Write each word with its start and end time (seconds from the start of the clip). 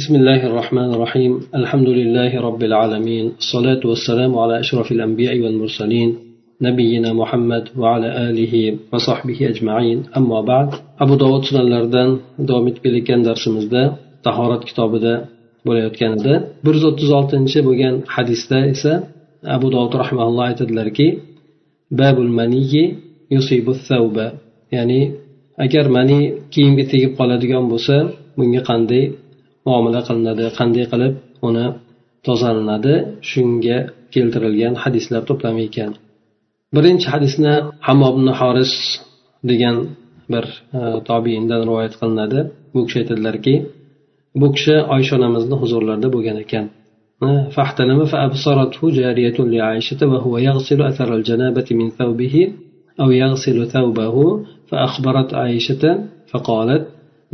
بسم 0.00 0.14
الله 0.20 0.46
الرحمن 0.46 0.90
الرحيم 0.94 1.32
الحمد 1.60 1.88
لله 1.98 2.40
رب 2.48 2.62
العالمين 2.62 3.26
الصلاة 3.42 3.82
والسلام 3.90 4.32
على 4.42 4.54
أشرف 4.60 4.92
الأنبياء 4.92 5.36
والمرسلين 5.40 6.08
نبينا 6.62 7.10
محمد 7.12 7.64
وعلى 7.80 8.08
آله 8.28 8.54
وصحبه 8.92 9.38
أجمعين 9.52 9.98
أما 10.16 10.40
بعد 10.40 10.68
أبو 11.00 11.14
داود 11.22 11.42
sunanlaridan 11.48 12.08
davom 12.48 12.66
etib 12.70 12.82
kelayotgan 12.84 13.20
darsimizda 13.28 13.82
tahorat 14.26 14.62
kitobida 14.68 15.14
bo'layotgan 15.66 16.12
edi 16.18 16.34
bir 16.64 16.72
yuz 16.76 16.84
o'ttiz 16.90 17.10
oltinchi 17.18 17.58
bo'lgan 17.68 17.94
hadisda 18.14 18.58
esa 18.74 18.92
abu 19.56 19.66
dovud 19.74 19.94
rahmaulloh 20.02 20.44
aytadilarki 20.50 21.08
babul 22.00 22.30
maniyi 22.38 22.84
yusibu 23.34 23.72
thawba 23.88 24.26
ya'ni 24.76 25.00
agar 25.64 25.86
mani 25.96 26.20
kiyimga 26.52 26.84
tegib 26.92 27.12
qoladigan 27.18 27.64
bo'lsa 27.72 27.96
bunga 28.38 28.62
qanday 28.70 29.04
muomala 29.67 29.99
qilinadi 30.07 30.45
qanday 30.57 30.85
qilib 30.91 31.13
uni 31.47 31.65
tozalanadi 32.27 32.93
shunga 33.31 33.77
keltirilgan 34.13 34.73
hadislar 34.83 35.21
to'plami 35.29 35.61
ekan 35.69 35.91
birinchi 36.75 37.07
hadisni 37.13 37.53
hamobni 37.87 38.33
horis 38.39 38.73
degan 39.49 39.77
bir 40.33 40.45
e, 40.79 40.81
tobiindan 41.09 41.61
rivoyat 41.69 41.93
qilinadi 42.01 42.39
bu 42.73 42.79
kishi 42.85 42.97
aytadilarki 43.01 43.55
bu 44.41 44.47
kishi 44.55 44.75
oysha 44.95 45.13
onamizni 45.19 45.55
huzurlarida 45.61 46.07
bo'lgan 46.15 46.37
ekan 46.45 46.65
فاحتلم 47.55 47.99
فأبصرته 48.11 48.81
جارية 48.99 49.37
لعائشة 49.53 50.01
وهو 50.11 50.33
يغسل 50.37 50.79
أثر 50.81 51.09
الجنابة 51.15 51.67
من 51.79 51.87
ثوبه 51.89 52.35
أو 53.01 53.11
يغسل 53.11 53.57
ثوبه 53.67 54.15
فأخبرت 54.69 55.29
عائشة 55.33 55.83
فقالت 56.31 56.83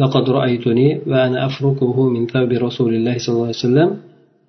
لقد 0.02 0.30
رأيتني 0.30 0.88
وأنا 1.09 1.38
أفركه 1.45 1.98
من 2.09 2.23
ثوب 2.34 2.52
رسول 2.67 2.91
الله 2.98 3.16
صلى 3.17 3.34
الله 3.35 3.49
عليه 3.52 3.66
وسلم 3.66 3.89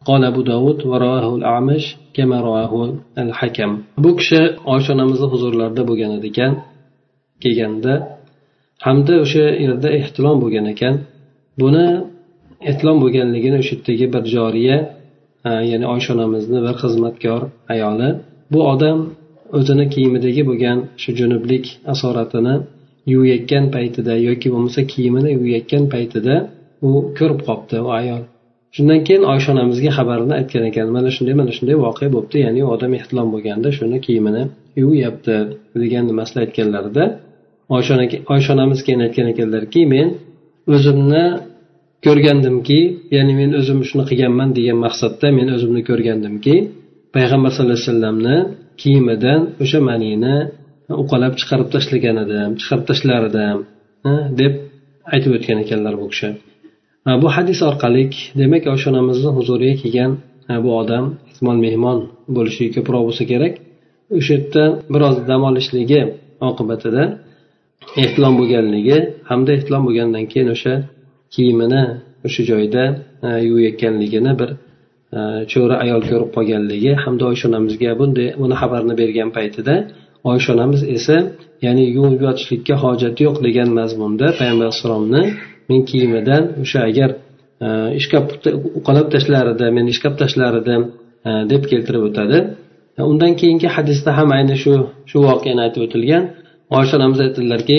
قال 0.09 0.21
أبو 0.25 0.41
داود 0.43 0.79
ورواه 0.91 1.37
الأعمش 1.37 1.85
كما 2.15 2.37
رواه 2.41 2.73
الحكم 3.19 3.71
bu 3.99 4.17
kishi 4.17 4.41
oysha 4.73 4.93
onamizni 4.95 5.27
huzurlarida 5.33 5.83
bo'lgan 5.89 6.13
ekan 6.31 6.53
kelganda 7.43 7.95
hamda 8.87 9.15
o'sha 9.25 9.45
yerda 9.65 9.89
ehtilom 9.99 10.37
bo'lgan 10.43 10.67
ekan 10.75 10.95
buni 11.63 11.87
ehtilom 12.71 12.97
bo'lganligini 13.05 13.57
o'sha 13.63 13.75
yerdagi 13.77 14.07
bir 14.15 14.25
joriya 14.35 14.77
ya'ni 15.71 15.87
oysha 15.95 16.11
onamizni 16.17 16.59
bir 16.67 16.75
xizmatkor 16.83 17.41
ayoli 17.75 18.09
bu 18.53 18.61
odam 18.73 18.99
o'zini 19.59 19.85
kiyimidagi 19.95 20.43
bo'lgan 20.51 20.79
shu 21.03 21.11
junublik 21.21 21.65
asoratini 21.93 22.55
yuvayotgan 23.12 23.66
paytida 23.76 24.14
yoki 24.28 24.48
bo'lmasa 24.54 24.82
kiyimini 24.92 25.30
yuvayotgan 25.36 25.84
paytida 25.94 26.36
u 26.88 26.90
ko'rib 27.18 27.40
qolibdi 27.48 27.78
u 27.88 27.90
ayol. 28.00 28.24
Shundan 28.76 29.00
keyin 29.08 29.24
oysha 29.34 29.50
onamizga 29.56 29.92
xabarini 29.98 30.34
aytgan 30.40 30.64
ekan. 30.70 30.88
Mana 30.96 31.10
shunday 31.16 31.36
mana 31.42 31.52
shunday 31.58 31.76
voqea 31.86 32.10
bo'libdi 32.16 32.38
ya'ni 32.46 32.60
u 32.66 32.70
odam 32.76 32.92
ehtilom 33.00 33.28
bo'lganda 33.34 33.70
shuni 33.78 33.98
kiyimini 34.06 34.44
yuvyapti 34.82 35.36
degan 35.84 36.04
nimasini 36.10 36.40
aytganlarida 36.46 37.06
oysha 38.34 38.50
onamiz 38.56 38.80
keyin 38.86 39.02
aytgan 39.06 39.28
ekanlarki 39.34 39.82
men 39.94 40.08
o'zimni 40.76 41.26
ko'rgandimki 42.06 42.80
ya'ni 43.16 43.34
men 43.40 43.50
o'zim 43.60 43.80
shuni 43.90 44.04
qilganman 44.10 44.50
degan 44.58 44.78
maqsadda 44.86 45.28
men 45.38 45.48
o'zimni 45.56 45.82
ko'rgandimki 45.90 46.56
payg'ambar 47.16 47.52
sallallohu 47.56 47.78
alayhi 47.78 47.90
vasallamni 47.90 48.38
kiyimidan 48.82 49.42
o'sha 49.64 49.80
manini 49.90 50.36
uqalab 51.04 51.34
chiqarib 51.40 51.70
tashlagan 51.76 52.18
edim 52.26 52.50
chiqarib 52.62 52.86
tashlar 52.90 53.22
edim 53.30 53.58
deb 54.42 54.54
aytib 55.14 55.32
o'tgan 55.38 55.58
ekanlar 55.64 55.94
bu 56.02 56.08
kishi. 56.14 56.30
Bu 57.22 57.28
hadis 57.36 57.60
orqali 57.70 58.04
demak 58.42 58.64
oysha 58.74 58.88
onamizni 58.94 59.32
huzuriga 59.38 59.76
kelgan 59.84 60.12
bu 60.64 60.70
odam 60.82 61.06
ehtimol 61.30 61.58
mehmon 61.66 62.00
bo'lishi 62.36 62.64
ko'proq 62.76 63.02
bo'lsa 63.08 63.24
kerak. 63.32 63.54
O'sha 64.18 64.34
yerda 64.36 64.64
biroz 64.94 65.16
dam 65.30 65.42
olishligi 65.50 66.02
oqibatida 66.50 67.04
ehtilom 68.04 68.34
bo'lganligi 68.40 68.98
hamda 69.30 69.52
ehtilom 69.58 69.84
bo'lgandan 69.88 70.26
keyin 70.32 70.50
o'sha 70.56 70.74
kiyimini 71.34 71.84
o'sha 72.28 72.42
joyda 72.52 72.84
yuvayotganligini 73.48 74.32
bir 74.40 74.50
cho'ri 75.54 75.76
ayol 75.84 76.02
ko'rib 76.10 76.30
qolganligi 76.38 76.92
hamda 77.04 77.24
oysha 77.32 77.46
onamizga 77.50 77.92
bunday 78.02 78.28
buni 78.42 78.56
xabarni 78.62 78.94
bergan 79.02 79.30
paytida 79.38 79.76
oysha 80.32 80.50
onamiz 80.56 80.82
esa 80.98 81.18
ya'ni 81.66 81.84
yuvib 81.96 82.22
yotishlikka 82.28 82.76
hojati 82.84 83.22
yo'q 83.28 83.38
degan 83.48 83.70
mazmunda 83.80 84.28
payg'ambar 84.40 84.66
alayhissalomni 84.68 85.24
men 85.70 85.80
kiyimidan 85.90 86.44
o'sha 86.64 86.80
agar 86.90 87.10
e, 87.66 87.68
ishkab 88.00 88.24
uqalab 88.80 89.08
tashlar 89.16 89.46
edi 89.54 89.66
men 89.78 89.86
ishkab 89.94 90.14
tashlar 90.22 90.54
edim 90.62 90.82
deb 91.52 91.64
keltirib 91.72 92.04
o'tadi. 92.10 92.38
E, 93.00 93.02
undan 93.12 93.32
keyingi 93.42 93.68
hadisda 93.76 94.12
ham 94.18 94.30
ayni 94.38 94.56
shu 94.64 94.74
shu 95.10 95.18
voqeani 95.30 95.62
aytib 95.66 95.82
o'tilgan. 95.88 96.24
Oysha 96.78 96.94
onamiz 97.00 97.20
aytadilarki 97.26 97.78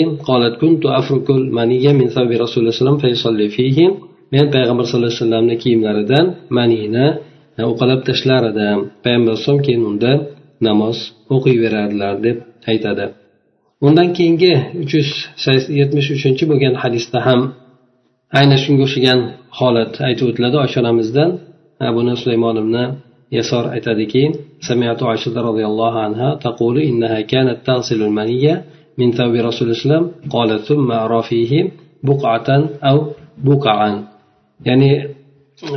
men 4.33 4.45
payg'ambar 4.55 4.85
sallallohu 4.89 5.11
alayhi 5.11 5.21
vasallamni 5.23 5.55
kiyimlaridan 5.63 6.25
manini 6.57 7.07
e, 7.59 7.61
uqalab 7.73 8.01
tashlar 8.09 8.41
edim 8.51 8.79
payg'ambar 9.03 9.31
alayhisalom 9.33 9.61
keyin 9.67 9.83
unda 9.91 10.11
namoz 10.66 10.96
o'qiyverardilar 11.34 12.14
deb 12.26 12.36
aytadi 12.70 13.04
undan 13.86 14.08
keyingi 14.16 14.52
uch 14.82 14.92
yuz 14.98 15.10
yetmish 15.80 16.08
uchinchi 16.16 16.44
bo'lgan 16.50 16.74
hadisda 16.82 17.18
ham 17.26 17.40
ayni 18.38 18.56
shunga 18.64 18.82
o'xshagan 18.86 19.20
holat 19.58 19.92
aytib 20.08 20.26
o'tiladi 20.30 20.56
oysha 20.64 20.78
onamizdan 20.82 21.30
buni 21.96 22.14
sulaymon 22.22 22.56
ibn 22.62 22.76
yasor 23.38 23.64
aytadiki 23.76 24.24
سمعت 24.68 25.00
عائشة 25.08 25.36
رضي 25.48 25.64
الله 25.70 25.94
عنها 26.06 26.28
تقول 26.46 26.76
إنها 26.90 27.18
كانت 27.32 27.58
تغسل 27.68 28.00
المنية 28.08 28.54
من 28.98 29.08
ثوب 29.18 29.34
رسول 29.48 29.68
الله 29.72 30.00
قالت 30.34 30.60
ثم 30.70 30.88
أرى 31.04 31.20
فيه 31.28 31.52
بقعة 32.08 32.48
أو 32.88 32.96
بقعا 33.46 33.90
ya'ni 34.64 34.90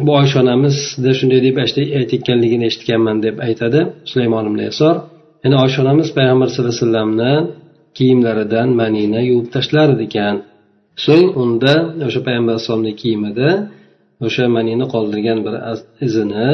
bu 0.06 0.10
oysha 0.20 0.36
onamizda 0.44 1.10
shunday 1.18 1.40
deb 1.46 1.56
aytayotganligini 1.64 2.64
eshitganman 2.70 3.16
deb 3.26 3.36
aytadi 3.46 3.80
sulaymon 4.10 4.44
ibn 4.50 4.60
yasor 4.68 4.94
ya'ni 5.42 5.56
oysha 5.64 5.78
onamiz 5.84 6.08
payg'ambar 6.18 6.46
sallallohu 6.48 6.74
alayhi 6.74 6.84
vasallamni 6.86 7.32
kiyimlaridan 7.98 8.68
manina 8.80 9.20
yuvib 9.30 9.48
tashlar 9.54 9.88
ekan. 10.06 10.36
So'ng 11.04 11.26
unda 11.42 11.74
o'sha 12.06 12.20
payg'ambar 12.26 12.52
alayhisalomni 12.54 12.92
kiyimida 13.00 13.48
o'sha 14.26 14.44
manina 14.56 14.86
qoldirgan 14.94 15.38
bir 15.46 15.54
izini 16.06 16.48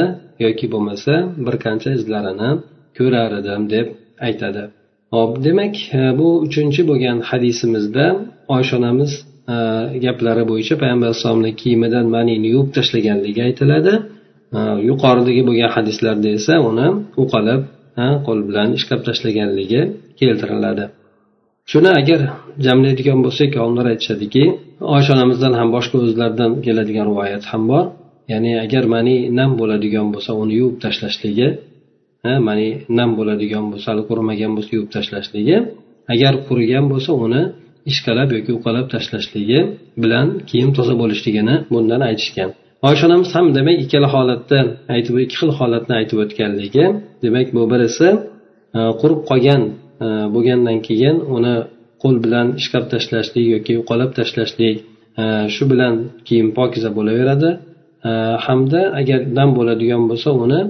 yoki 0.45 0.65
bo'lmasa 0.73 1.13
bir 1.45 1.55
qancha 1.65 1.89
izlarini 1.97 2.49
ko'rar 2.97 3.31
edim 3.41 3.61
deb 3.73 3.87
aytadi. 4.27 4.63
Hop 5.13 5.31
demak 5.45 5.75
e, 5.99 6.01
bu 6.19 6.27
uchinchi 6.45 6.81
bo'lgan 6.89 7.17
hadisimizda 7.29 8.05
oysha 8.55 8.73
onamiz 8.79 9.11
Э, 9.53 9.55
gaplari 10.05 10.43
bo'yicha 10.51 10.75
payg'ambar 10.81 11.07
alayhissalomni 11.09 11.51
kiyimidan 11.61 12.05
manini 12.15 12.47
yuvib 12.55 12.69
tashlaganligi 12.77 13.41
aytiladi. 13.47 13.93
Э, 14.57 14.59
yuqoridagi 14.89 15.41
bo'lgan 15.47 15.71
hadislarda 15.75 16.29
esa 16.39 16.55
uni 16.69 16.87
uqalab 17.23 17.61
qo'l 18.25 18.39
bilan 18.49 18.69
ishlab 18.77 19.01
tashlaganligi 19.07 19.81
keltiriladi. 20.19 20.85
Shuni 21.71 21.91
agar 22.01 22.19
jamlaydigan 22.65 23.19
bo'lsak 23.25 23.51
olimlar 23.63 23.85
aytishadiki 23.93 24.43
oysha 24.95 25.11
onamizdan 25.17 25.53
ham 25.59 25.69
boshqa 25.75 25.95
o'zlaridan 26.05 26.51
keladigan 26.65 27.05
rivoyat 27.11 27.43
ham 27.51 27.63
bor. 27.71 27.85
Ya'ni 28.31 28.51
agar 28.65 28.83
mani 28.95 29.15
nam 29.39 29.51
bo'ladigan 29.59 30.07
bo'lsa 30.13 30.31
uni 30.41 30.53
yuvib 30.59 30.77
tashlashligi 30.85 31.47
mani 32.47 32.67
nam 32.97 33.09
bo'ladigan 33.17 33.65
bo'lsa 33.71 33.87
hali 33.91 34.03
qurimagan 34.09 34.51
bo'lsa 34.55 34.71
yuvib 34.77 34.91
tashlashligi 34.95 35.57
agar 36.13 36.33
qurigan 36.47 36.85
bo'lsa 36.91 37.11
uni 37.25 37.41
ishqalab 37.91 38.29
yoki 38.37 38.51
uqalab 38.59 38.85
tashlashligi 38.93 39.59
bilan 40.03 40.27
kiyim 40.49 40.69
toza 40.77 40.93
bo'lishligini 41.01 41.55
bundan 41.73 42.01
aytishgan. 42.09 42.49
Oysha 42.87 43.03
onamiz 43.07 43.29
ham 43.35 43.45
demak 43.57 43.77
ikkala 43.85 44.07
holatda 44.15 44.59
aytib 44.95 45.15
ikki 45.23 45.35
xil 45.41 45.51
holatni 45.59 45.93
aytib 45.99 46.17
o'tganligi 46.23 46.85
demak 47.23 47.47
bu 47.55 47.63
birisi 47.71 48.07
e, 48.77 48.79
qurib 49.01 49.21
qolgan 49.29 49.61
e, 50.05 50.07
bo'lgandan 50.33 50.77
keyin 50.87 51.15
uni 51.35 51.55
qo'l 52.03 52.15
bilan 52.25 52.47
ishqab 52.61 52.85
tashlashlik 52.93 53.45
yoki 53.55 53.73
uqalab 53.83 54.11
tashlashlik 54.17 54.75
e, 55.21 55.23
shu 55.55 55.63
bilan 55.71 55.93
kiyim 56.27 56.47
pokiza 56.57 56.89
bo'laveradi. 56.97 57.51
Hamda 58.45 58.81
agar 58.99 59.19
dam 59.37 59.49
bo'ladigan 59.57 60.03
bo'lsa 60.09 60.29
uni 60.43 60.61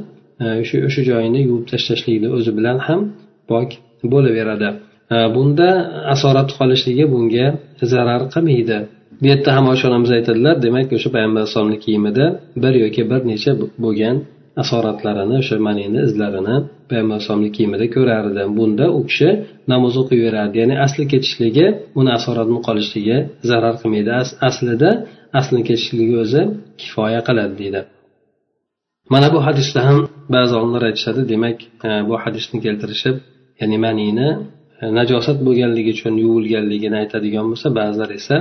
o'sha 0.61 0.77
o'sha 0.87 1.01
joyini 1.09 1.39
yuvib 1.47 1.65
tashlashlikni 1.71 2.29
o'zi 2.37 2.51
bilan 2.57 2.77
ham 2.87 3.01
pok 3.49 3.69
bo'laveradi. 4.13 4.69
Bunda 5.35 5.69
asorat 6.13 6.49
qolishligi 6.59 7.05
bunga 7.13 7.47
zarar 7.93 8.21
qilmaydi. 8.33 8.77
Bu 9.21 9.25
yerda 9.31 9.49
ham 9.57 9.65
oysha 9.71 9.85
onamiz 9.89 10.11
aytadilar 10.17 10.55
demak 10.65 10.87
o'sha 10.97 11.09
payg'ambar 11.15 11.39
alayhissalomni 11.41 11.79
kiyimida 11.85 12.25
bir 12.63 12.73
yoki 12.83 13.03
bir 13.11 13.21
necha 13.31 13.51
bo'lgan 13.83 14.15
asoratlarini 14.61 15.35
o'sha 15.41 15.55
manini 15.67 15.99
izlarini 16.07 16.55
payg'ambar 16.89 17.15
alayhisalomni 17.15 17.49
kiyimida 17.55 17.85
ko'rardi. 17.95 18.41
Bunda 18.57 18.85
u 18.97 18.99
kishi 19.09 19.29
namoz 19.71 19.93
o'qiyverardi 20.01 20.55
ya'ni 20.61 20.75
asli 20.85 21.03
ketishligi 21.13 21.67
uni 21.99 22.11
asoratni 22.17 22.59
qolishligi 22.67 23.17
zarar 23.49 23.75
qilmaydi. 23.81 24.11
Aslida 24.49 24.89
aslini 25.39 25.63
ketishligi 25.69 26.15
o'zi 26.23 26.41
kifoya 26.81 27.21
qiladi 27.27 27.55
deydi. 27.61 27.81
Mana 29.13 29.27
bu 29.33 29.39
hadisda 29.47 29.79
ham 29.87 29.97
ba'zi 30.35 30.53
olimlar 30.59 30.83
aytishadi 30.89 31.21
demak 31.31 31.57
e, 31.87 31.89
bu 32.09 32.15
hadisni 32.23 32.57
keltirishib 32.65 33.15
ya'ni 33.59 33.77
manini 33.85 34.29
najosat 34.99 35.37
bo'lganligi 35.47 35.91
uchun 35.97 36.13
yuvilganligini 36.25 36.95
aytadigan 37.03 37.45
bo'lsa 37.51 37.67
ba'zilar 37.79 38.09
esa 38.19 38.37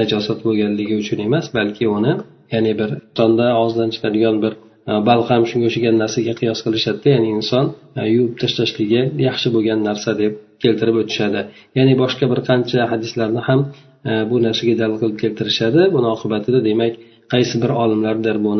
najosat 0.00 0.38
bo'lganligi 0.46 0.94
uchun 1.02 1.18
emas 1.26 1.46
balki 1.56 1.84
uni 1.98 2.12
ya'ni 2.54 2.72
bir 2.80 2.90
insonda 2.98 3.46
og'zidan 3.62 3.90
chiqadigan 3.94 4.36
bir 4.44 4.52
e, 4.90 4.92
balqam 5.08 5.42
shunga 5.50 5.66
o'xshagan 5.70 5.96
narsaga 6.02 6.34
qiyos 6.40 6.60
qilishadida 6.66 7.08
ya'ni 7.14 7.28
inson 7.38 7.64
e, 7.98 8.02
yuvib 8.14 8.34
tashlashligi 8.42 9.00
yaxshi 9.28 9.48
bo'lgan 9.56 9.80
narsa 9.88 10.10
deb 10.22 10.32
keltirib 10.62 10.96
o'tishadi. 11.02 11.40
Ya'ni 11.78 11.94
boshqa 12.02 12.24
bir 12.32 12.40
qancha 12.48 12.80
hadislarni 12.92 13.40
ham 13.48 13.60
e, 14.10 14.12
bu 14.30 14.36
narsaga 14.46 14.74
dalil 14.82 14.96
qilib 15.02 15.18
keltirishadi. 15.24 15.80
Buni 15.94 16.08
oqibatida 16.16 16.58
demak 16.68 16.92
qaysi 17.32 17.54
bir 17.62 17.70
olimlardir 17.82 18.36
bu 18.44 18.50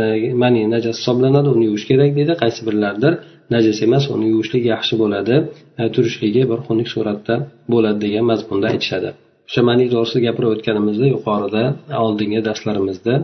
e, 0.00 0.32
mani 0.42 0.62
najas 0.74 0.96
hisoblanadi 1.00 1.48
uni 1.56 1.64
yuvish 1.68 1.86
kerak 1.90 2.10
deydi. 2.18 2.32
Qaysi 2.42 2.60
birlardir 2.68 3.12
najas 3.54 3.78
emas 3.86 4.04
uni 4.14 4.26
yuvishlik 4.32 4.64
yaxshi 4.74 4.94
bo'ladi 5.02 5.34
e, 5.80 5.82
turishligi 5.94 6.42
bir 6.50 6.58
xunuk 6.66 6.88
suratda 6.94 7.34
bo'ladi 7.72 7.98
degan 8.04 8.24
mazmunda 8.30 8.66
aytishadi. 8.72 9.08
O'sha 9.48 9.62
mani 9.68 9.84
to'g'risida 9.92 10.20
gapirib 10.26 10.50
o'tganimizda 10.54 11.06
yuqorida 11.14 11.62
oldingi 12.04 12.40
darslarimizda 12.48 13.14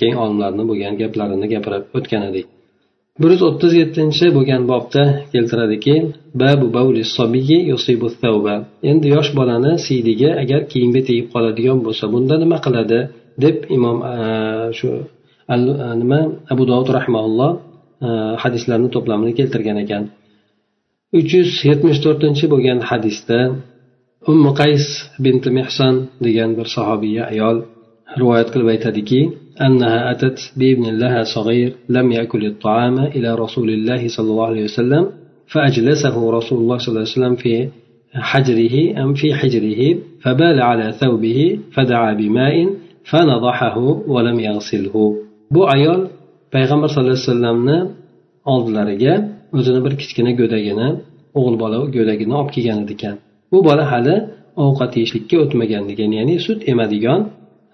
keng 0.00 0.14
olimlarni 0.24 0.62
bo'lgan 0.70 0.94
gaplarini 1.02 1.46
gapirib 1.54 1.84
o'tgan 1.98 2.24
edik 2.30 2.46
bir 3.22 3.30
yuz 3.34 3.42
o'ttiz 3.48 3.72
yettinchi 3.80 4.26
bo'lgan 4.36 4.62
bobda 4.70 5.02
keltiradiki 5.34 5.94
endi 8.90 9.06
yosh 9.16 9.30
bolani 9.38 9.72
siydiga 9.86 10.30
agar 10.42 10.60
kiyimga 10.72 11.02
tegib 11.08 11.28
qoladigan 11.34 11.78
bo'lsa 11.86 12.04
bunda 12.14 12.34
nima 12.42 12.58
qiladi? 12.66 12.98
deb 13.43 13.55
imom 13.75 13.97
shu 14.77 14.89
nima 16.01 16.19
abu 16.53 16.63
dovud 16.71 16.89
rahimaulloh 16.97 17.51
hadislarni 18.43 18.89
to'plamini 18.95 19.33
keltirgan 19.39 19.77
ekan 19.83 20.03
uch 21.19 21.31
yuz 21.37 21.49
yetmish 21.69 21.99
to'rtinchi 22.05 22.45
bo'lgan 22.53 22.79
hadisda 22.89 23.39
ummu 24.31 24.51
qays 24.61 24.85
bint 25.23 25.43
mehson 25.57 25.95
degan 26.25 26.49
bir 26.57 26.67
sahobiya 26.75 27.23
ayol 27.33 27.57
rivoyat 28.21 28.47
qilib 28.53 28.67
aytadiki 28.75 29.21
أنها 29.67 30.11
أتت 30.11 30.39
بابن 30.57 30.85
لها 31.01 31.23
صغير 31.23 31.71
لم 31.89 32.11
يأكل 32.11 32.45
الطعام 32.45 32.99
إلى 32.99 33.35
رسول 33.35 33.69
الله 33.69 34.07
صلى 34.07 34.29
الله 34.31 34.45
عليه 34.45 34.63
وسلم 34.63 35.03
فأجلسه 35.47 36.31
رسول 36.31 36.59
الله 36.59 36.77
صلى 36.77 36.89
الله 36.89 36.99
عليه 36.99 37.17
وسلم 37.17 37.35
في 37.35 37.69
حجره 38.13 39.03
أم 39.03 39.13
في 39.13 39.33
حجره 39.33 39.81
فبال 40.23 40.61
على 40.61 40.91
ثوبه 40.91 41.59
فدعا 41.71 42.13
بماء 42.13 42.55
bu 45.54 45.60
ayol 45.74 46.00
payg'ambar 46.54 46.88
sallallohu 46.92 47.16
alayhi 47.16 47.28
vasallamni 47.28 47.78
oldilariga 48.52 49.14
o'zini 49.58 49.80
bir 49.86 49.92
kichkina 50.00 50.32
go'dagini 50.40 50.88
o'g'il 51.38 51.56
bola 51.62 51.76
go'dagini 51.96 52.34
olib 52.40 52.50
kelgan 52.56 52.80
ekan. 52.94 53.16
Bu 53.52 53.58
bola 53.68 53.84
hali 53.92 54.16
ovqat 54.64 54.90
yeyishlikka 54.98 55.36
o'tmagan 55.44 55.82
degan 55.90 56.10
ya'ni 56.18 56.34
sut 56.46 56.60
emadigan 56.72 57.20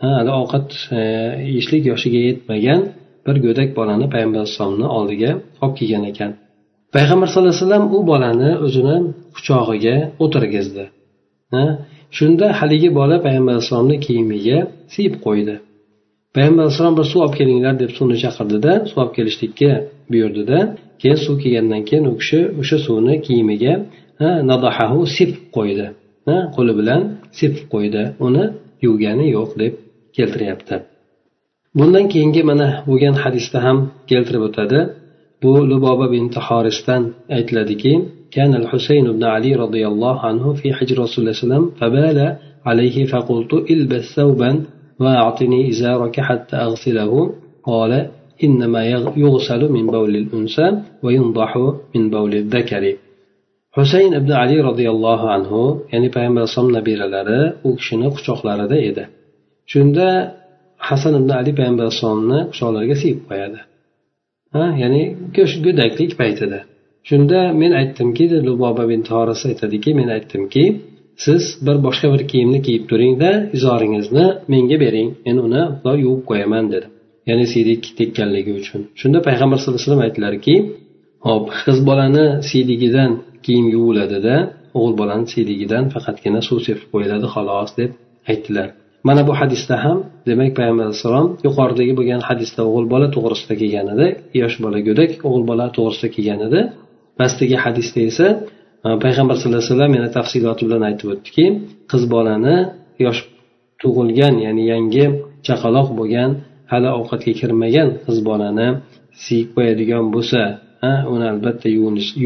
hali 0.05 0.31
ovqat 0.41 0.69
e, 0.99 1.01
yeyishlik 1.49 1.83
yoshiga 1.93 2.21
yetmagan 2.29 2.81
bir 3.27 3.37
go'dak 3.45 3.69
bolani 3.79 4.07
payg'ambar 4.15 4.39
alayhissalomni 4.43 4.87
oldiga 4.99 5.31
olib 5.63 5.75
kelgan 5.79 6.05
ekan. 6.13 6.31
Payg'ambar 6.97 7.27
sallallohu 7.33 7.55
alayhi 7.55 7.65
vasallam 7.67 7.85
u 7.97 7.99
bolani 8.11 8.51
o'zini 8.67 8.97
quchog'iga 9.37 9.97
o'tirgizdi 10.25 10.85
shunda 12.17 12.47
haligi 12.59 12.91
bola 12.99 13.17
payg'ambar 13.25 13.53
alayhissalomni 13.55 13.97
kiyimiga 14.07 14.59
siyib 14.95 15.15
qo'ydi. 15.27 15.55
Payg'ambar 16.35 16.63
alayhissalom 16.65 16.95
bir 16.99 17.07
suv 17.13 17.21
olib 17.25 17.35
kelinglar 17.41 17.75
deb 17.83 17.91
suvni 17.97 18.17
chaqirdida 18.25 18.73
suv 18.91 18.99
olib 19.03 19.15
kelishlikka 19.19 19.71
buyurdida 20.13 20.59
keyin 21.01 21.19
suv 21.25 21.35
kelgandan 21.43 21.83
keyin 21.89 22.05
u 22.13 22.15
kishi 22.21 22.41
o'sha 22.61 22.77
suvni 22.87 23.15
kiyimiga 23.27 23.75
nadahahu 24.51 24.99
sepib 25.17 25.45
qo'ydi 25.57 25.87
qo'li 26.57 26.73
bilan 26.81 27.01
sepib 27.39 27.65
qo'ydi. 27.73 28.03
Uni 28.27 28.45
yuvgani 28.85 29.27
yo'q 29.37 29.51
deb 29.63 29.73
keltiryapti. 30.17 30.77
Bundan 31.79 32.07
keyingi 32.13 32.43
mana 32.51 32.69
bo'lgan 32.89 33.15
hadisda 33.23 33.59
ham 33.67 33.79
keltirib 34.11 34.43
o'tadi. 34.49 34.81
Bu 35.43 35.53
luboba 35.71 36.07
binti 36.15 36.41
horisdan 36.49 37.03
aytiladiki 37.37 37.93
كان 38.32 38.56
الحسين 38.56 39.12
بن 39.12 39.24
علي 39.24 39.56
رضي 39.56 39.88
الله 39.88 40.20
عنه 40.20 40.54
في 40.54 40.74
حجر 40.74 41.00
رسول 41.00 41.20
الله 41.20 41.34
صلى 41.34 41.44
الله 41.44 41.56
عليه 41.56 41.66
وسلم 41.66 41.66
فبال 41.80 42.36
عليه 42.66 43.06
فقلت 43.06 43.54
البس 43.72 44.06
ثوبا 44.16 44.52
وأعطني 45.00 45.70
إزارك 45.70 46.20
حتى 46.20 46.56
أغسله 46.56 47.34
قال 47.64 47.92
إنما 48.44 48.86
يغسل 49.24 49.72
من 49.72 49.88
بول 49.88 50.16
الأنثى 50.16 50.68
وينضح 51.04 51.58
من 51.96 52.10
بول 52.10 52.34
الذكر 52.34 52.84
husayn 53.78 54.12
ibn 54.20 54.32
ali 54.44 54.58
roziyallohu 54.70 55.26
anhu 55.38 55.62
ya'ni 55.94 56.10
payg'ambar 56.16 56.42
alayhisalom 56.44 56.72
nabiralari 56.80 57.42
u 57.68 57.70
kishini 57.80 58.08
quchoqlarida 58.16 58.78
edi 58.90 59.04
shunda 59.72 60.08
hasan 60.88 61.14
ibn 61.22 61.30
ali 61.40 61.52
payg'ambar 61.58 61.84
alayhissalomni 61.88 62.40
quchoqlariga 62.52 62.96
siyib 63.02 63.20
qo'yadi 63.30 63.60
ha 64.56 64.64
ya'ni 64.82 65.02
go'daklik 65.66 66.12
paytida 66.22 66.60
Shunda 67.09 67.41
men 67.61 67.73
aytdimki 67.81 68.25
luboba 68.47 68.85
bin 68.93 69.03
horis 69.13 69.43
aytadiki 69.51 69.91
men 70.01 70.09
aytdimki 70.17 70.65
siz 71.25 71.43
bir 71.67 71.77
boshqa 71.87 72.09
bir 72.15 72.23
kiyimni 72.31 72.61
kiyib 72.67 72.85
turingda 72.91 73.31
izoringizni 73.57 74.27
menga 74.53 74.77
bering 74.85 75.09
men 75.27 75.37
uni 75.47 75.63
yuvib 76.05 76.23
qo'yaman 76.31 76.65
dedi. 76.75 76.87
Ya'ni 77.29 77.47
siydik 77.53 77.83
tekkanligi 77.99 78.53
uchun. 78.61 78.81
Shunda 79.01 79.19
payg'ambar 79.29 79.57
sallallohu 79.59 79.79
alayhi 79.79 79.91
vasallam 79.91 80.07
aytdilarki 80.09 80.55
hop 81.27 81.45
qiz 81.65 81.79
bolani 81.89 82.27
siydigidan 82.51 83.11
kiyim 83.45 83.67
yuviladida 83.77 84.35
o'g'il 84.79 84.95
bolani 85.01 85.27
siydigidan 85.33 85.85
faqatgina 85.95 86.41
suv 86.49 86.59
sepib 86.67 86.87
qo'yiladi 86.93 87.27
xolos 87.35 87.71
deb 87.81 87.91
aytdilar. 88.31 88.69
Mana 89.09 89.23
bu 89.29 89.33
hadisda 89.41 89.75
ham 89.85 89.99
demak 90.29 90.51
payg'ambar 90.59 90.85
alayhissalom 90.89 91.29
yuqoridagi 91.47 91.93
bo'lgan 91.99 92.21
hadisda 92.29 92.61
o'g'il 92.69 92.87
bola 92.95 93.07
to'g'risida 93.17 93.55
kelgan 93.63 93.87
edi 93.95 94.07
yosh 94.43 94.57
bola 94.65 94.79
go'dak 94.89 95.11
o'g'il 95.29 95.45
bola 95.51 95.67
to'g'risida 95.77 96.09
kelgan 96.17 96.41
edi 96.49 96.61
pastdagi 97.19 97.57
hadisda 97.65 98.01
esa 98.11 98.27
e, 98.87 98.89
payg'ambar 99.05 99.35
sallallohu 99.39 99.63
alayhi 99.63 99.75
vasallam 99.75 99.93
yana 99.99 100.11
tafsiloti 100.19 100.63
bilan 100.69 100.83
aytib 100.89 101.09
o'tdiki 101.15 101.45
qiz 101.91 102.03
bolani 102.15 102.57
yosh 103.05 103.21
tug'ilgan 103.83 104.35
ya'ni 104.47 104.65
yangi 104.73 105.05
chaqaloq 105.47 105.89
bo'lgan 105.99 106.31
hali 106.73 106.89
ovqatga 106.99 107.33
kirmagan 107.41 107.89
qiz 108.07 108.19
bolani 108.29 108.69
siyib 109.25 109.49
qo'yadigan 109.57 110.05
bo'lsa 110.15 110.41
uni 111.13 111.25
albatta 111.33 111.69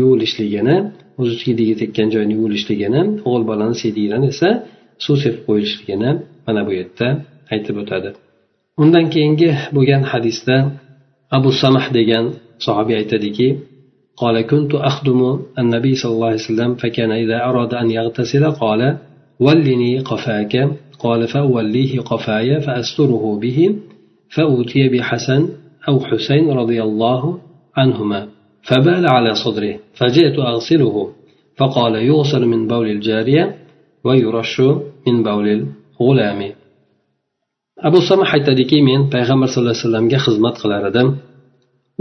yuvilishligini 0.01 0.77
o'zi 1.21 1.35
siydiga 1.43 1.75
tekkan 1.83 2.09
joyini 2.15 2.35
yuvilishligini 2.39 3.01
o'g'il 3.27 3.45
bolani 3.51 3.75
siydigidan 3.83 4.23
esa 4.33 4.49
suv 5.05 5.17
sepib 5.23 5.43
qo'yilishligini 5.49 6.11
mana 6.47 6.61
bu 6.67 6.73
yerda 6.79 7.07
aytib 7.55 7.77
o'tadi. 7.83 8.09
Undan 8.83 9.07
keyingi 9.15 9.51
bo'lgan 9.77 10.03
hadisda 10.13 10.57
abu 11.37 11.51
samah 11.63 11.87
degan 11.99 12.25
sahobiy 12.67 12.97
aytadiki 13.01 13.49
قال 14.17 14.41
كنت 14.41 14.75
أخدم 14.75 15.21
النبي 15.59 15.95
صلى 15.95 16.13
الله 16.13 16.27
عليه 16.27 16.45
وسلم 16.45 16.75
فكان 16.75 17.11
إذا 17.11 17.45
أراد 17.45 17.75
أن 17.75 17.91
يغتسل 17.91 18.51
قال 18.51 18.99
ولني 19.41 19.99
قفاك. 19.99 20.71
قال 20.99 21.29
فأوليه 21.29 22.01
قفاي 22.01 22.61
فأستره 22.61 23.39
به 23.43 23.77
فأوتي 24.35 24.89
بحسن 24.89 25.49
أو 25.89 26.01
حسين 26.01 26.51
رضي 26.51 26.83
الله 26.83 27.39
عنهما. 27.77 28.29
فبال 28.63 29.07
على 29.07 29.35
صدره 29.35 29.75
فجئت 29.95 30.39
أغسله 30.39 31.13
فقال 31.57 31.95
يغسل 31.95 32.47
من 32.47 32.67
بول 32.67 32.87
الجارية 32.91 33.57
ويرش 34.05 34.61
من 35.07 35.23
بول 35.23 35.67
الغلام. 36.01 36.53
abu 37.83 38.01
sama 38.09 38.25
aytadiki 38.35 38.79
men 38.89 39.01
payg'ambar 39.15 39.49
sallallohu 39.53 39.77
alayhi 39.77 39.85
vasallamga 39.85 40.19
xizmat 40.27 40.55
qilar 40.63 40.83
edim 40.91 41.09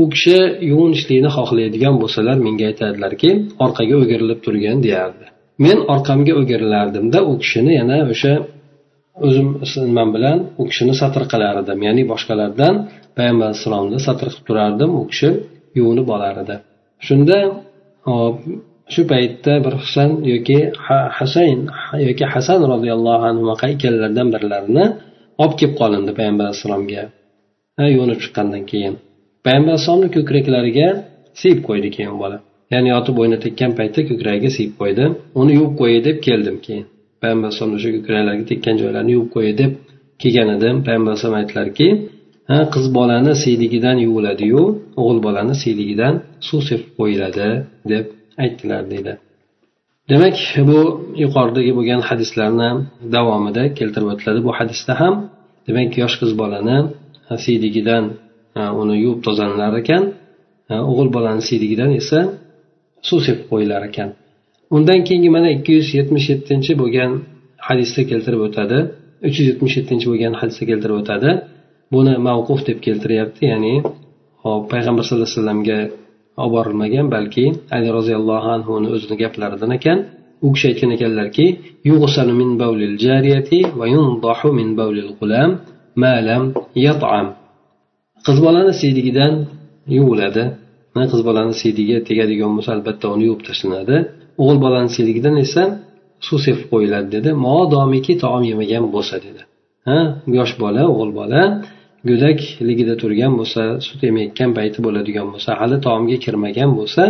u 0.02 0.04
kishi 0.14 0.38
yuvinishlikni 0.72 1.30
xohlaydigan 1.38 1.96
bo'lsalar 2.02 2.38
menga 2.46 2.66
aytadilarki 2.72 3.32
orqaga 3.66 3.96
o'girilib 4.02 4.40
turgin 4.46 4.78
deyardi. 4.86 5.25
Men 5.66 5.78
orqamga 5.94 6.34
o'girilardimda 6.40 7.20
u 7.32 7.34
kishini 7.44 7.72
yana 7.80 7.98
o'sha 8.14 8.34
o'zim 9.25 9.48
nimam 9.90 10.10
bilan 10.16 10.38
u 10.62 10.64
kishini 10.70 10.94
satr 11.02 11.24
qilar 11.32 11.56
edim 11.64 11.80
ya'ni 11.88 12.04
boshqalardan 12.12 12.75
payg'ambar 13.18 13.46
alayhissalomni 13.50 14.00
satr 14.08 14.28
qilib 14.32 14.46
turardim 14.48 14.92
u 15.00 15.02
kishi 15.12 15.30
yuvinib 15.78 16.08
olar 16.16 16.36
edi 16.44 16.56
shunda 17.08 17.38
shu 18.94 19.02
paytda 19.12 19.54
bir 19.66 19.74
husan 19.82 20.10
yoki 20.34 20.60
hasan 21.18 21.60
yoki 22.08 22.25
hasan 22.34 22.60
roziyallohu 22.74 23.24
anhu 23.32 23.54
ikkalalaridan 23.74 24.28
birlarini 24.36 24.86
olib 25.44 25.56
kelib 25.60 25.75
qolindi 25.82 26.12
payg'ambar 26.18 26.46
alayhissalomga. 26.48 27.04
Yuvinib 27.96 28.20
chiqqandan 28.24 28.64
keyin. 28.72 28.96
Payg'ambar 29.46 29.72
alayhissalomni 29.74 30.10
ko'kraklariga 30.18 30.88
siyib 31.42 31.60
qo'ydi 31.68 31.90
keyin 31.96 32.16
bola. 32.24 32.38
Ya'ni 32.74 32.90
yotib 32.96 33.16
o'ynatayotgan 33.22 33.72
paytda 33.80 34.02
ko'kragiga 34.10 34.50
siyib 34.58 34.74
qo'ydi. 34.82 35.04
Uni 35.42 35.52
yuvib 35.58 35.74
qo'yay 35.82 36.00
deb 36.08 36.18
keldim 36.28 36.58
keyin. 36.66 36.86
Payg'ambar 37.22 37.48
alayhisalom 37.48 37.74
o'sha 37.78 37.90
ko'kraklariga 37.96 38.46
tekkan 38.52 38.75
joylarini 38.82 39.12
yuvib 39.16 39.30
qo'yay 39.36 39.54
deb 39.62 39.72
kelganida 40.22 40.70
payg'ambar 40.88 41.10
alayhisalom 41.12 41.38
aytdilarki 41.42 41.88
ha 42.50 42.58
qiz 42.74 42.86
bolani 42.98 43.34
siyligidan 43.44 43.98
yuviladiyu 44.06 44.64
o'g'il 45.00 45.20
bolani 45.28 45.56
siyligidan 45.64 46.14
suv 46.48 46.62
sepib 46.70 46.90
qo'yiladi 47.00 47.48
deb 47.92 48.06
aytdilar 48.44 48.82
deydi. 48.94 49.14
Demak 50.12 50.38
bu 50.70 50.80
yuqoridagi 51.24 51.72
bo'lgan 51.78 52.02
hadislarni 52.10 52.70
davomida 53.16 53.64
keltirib 53.78 54.08
o'tiladi 54.14 54.40
bu 54.48 54.52
hadisda 54.60 54.94
ham. 55.02 55.14
Demak 55.68 55.92
yosh 56.02 56.16
qiz 56.22 56.32
bolani 56.42 56.78
siyligidan 57.46 58.04
uni 58.82 58.96
yuvib 59.04 59.22
tozalanar 59.28 59.74
ekan. 59.82 60.04
O'g'il 60.90 61.10
bolani 61.16 61.42
siyligidan 61.48 61.92
esa 62.02 62.20
suv 63.08 63.20
sepib 63.28 63.46
qo'yilar 63.52 63.82
ekan. 63.90 64.10
Undan 64.76 65.00
keyingi 65.08 65.30
mana 65.36 65.50
ikki 65.56 65.72
yuz 65.78 65.88
yetmish 65.98 66.28
yettinchi 66.34 66.72
bo'lgan 66.82 67.12
hadisda 67.68 68.02
keltirib 68.12 68.42
o'tadi. 68.48 68.78
Uch 69.28 69.36
yuz 69.40 69.48
yetmish 69.52 69.76
yettinchi 69.80 70.06
bo'lgan 70.12 70.34
hadisda 70.40 70.64
keltirib 70.70 70.98
o'tadi. 71.02 71.30
Buni 71.94 72.14
mavquf 72.28 72.60
deb 72.70 72.80
keltiryapti 72.86 73.44
ya'ni 73.54 73.76
hop 74.44 74.64
payg'ambar 74.74 75.04
sallallohu 75.06 75.28
alayhi 75.30 75.40
vasallamga 75.40 75.80
olib 76.44 76.54
borilmagan 76.56 77.06
balki 77.16 77.46
ali 77.76 77.88
roziyallohu 77.98 78.48
anhuni 78.56 78.88
o'zini 78.96 79.16
gaplaridan 79.24 79.72
ekan. 79.78 79.98
U 80.46 80.48
kishi 80.54 80.66
aytgan 80.72 80.92
ekanlarki 80.98 81.46
min 82.42 82.50
bawlil 82.62 82.96
jariyati 83.06 83.60
va 83.80 83.86
yundahu 83.96 84.48
min 84.60 84.70
bawlil 84.80 85.12
g'ulam 85.20 85.50
ma 86.02 86.14
lam 86.28 86.44
yat'am. 86.86 87.28
Qiz 88.25 88.38
bolani 88.46 88.74
siydigidan 88.82 89.34
yuviladi. 89.98 90.44
Qiz 91.12 91.22
bolani 91.27 91.53
siydigi 91.62 91.96
tegadigan 92.10 92.51
bo'lsa 92.58 92.70
albatta 92.77 93.05
uni 93.15 93.24
yuvib 93.29 93.44
tashlanadi. 93.50 93.96
O'g'il 94.41 94.60
bolani 94.65 94.89
siydigidan 94.96 95.36
esa 95.46 95.63
suv 96.27 96.39
sepib 96.46 96.65
qo'yiladi 96.74 97.08
dedi. 97.15 97.29
Modomiki 97.46 98.13
taom 98.24 98.44
yemagan 98.51 98.86
bo'lsa 98.96 99.15
dedi. 99.25 99.41
Ha 99.88 100.00
yosh 100.38 100.53
bola 100.63 100.84
o'g'il 100.91 101.12
bola 101.20 101.41
go'dakligida 102.10 102.96
turgan 103.01 103.34
bo'lsa 103.39 103.62
sut 103.88 104.01
emayotgan 104.10 104.51
payti 104.58 104.79
bo'ladigan 104.86 105.27
bo'lsa 105.34 105.51
hali 105.62 105.77
taomga 105.86 106.17
kirmagan 106.25 106.70
bo'lsa 106.79 107.03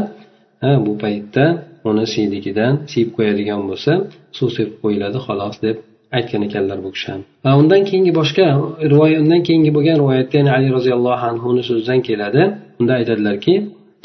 ha 0.63 0.71
bu 0.85 0.93
paytda 1.03 1.45
uni 1.89 2.05
siydigidan 2.13 2.73
siyib 2.91 3.09
qo'yadigan 3.17 3.61
bo'lsa 3.69 3.91
suv 4.37 4.49
sepib 4.57 4.77
qo'yiladi 4.83 5.17
xolos 5.25 5.55
deb 5.65 5.77
aytgan 6.17 6.41
ekanlar 6.47 6.77
bu 6.85 6.89
kishi 6.95 7.07
ham. 7.13 7.21
Va 7.45 7.51
undan 7.61 7.81
keyingi 7.89 8.11
boshqa 8.19 8.45
rivoyat 8.91 9.19
undan 9.23 9.41
keyingi 9.47 9.71
bo'lgan 9.77 9.97
rivoyatda 10.01 10.35
yana 10.41 10.51
ali 10.57 10.69
roziyallohu 10.77 11.23
anhuni 11.31 11.63
so'zidan 11.69 11.99
keladi. 12.07 12.41
Unda 12.79 12.93
aytadilarki 12.99 13.53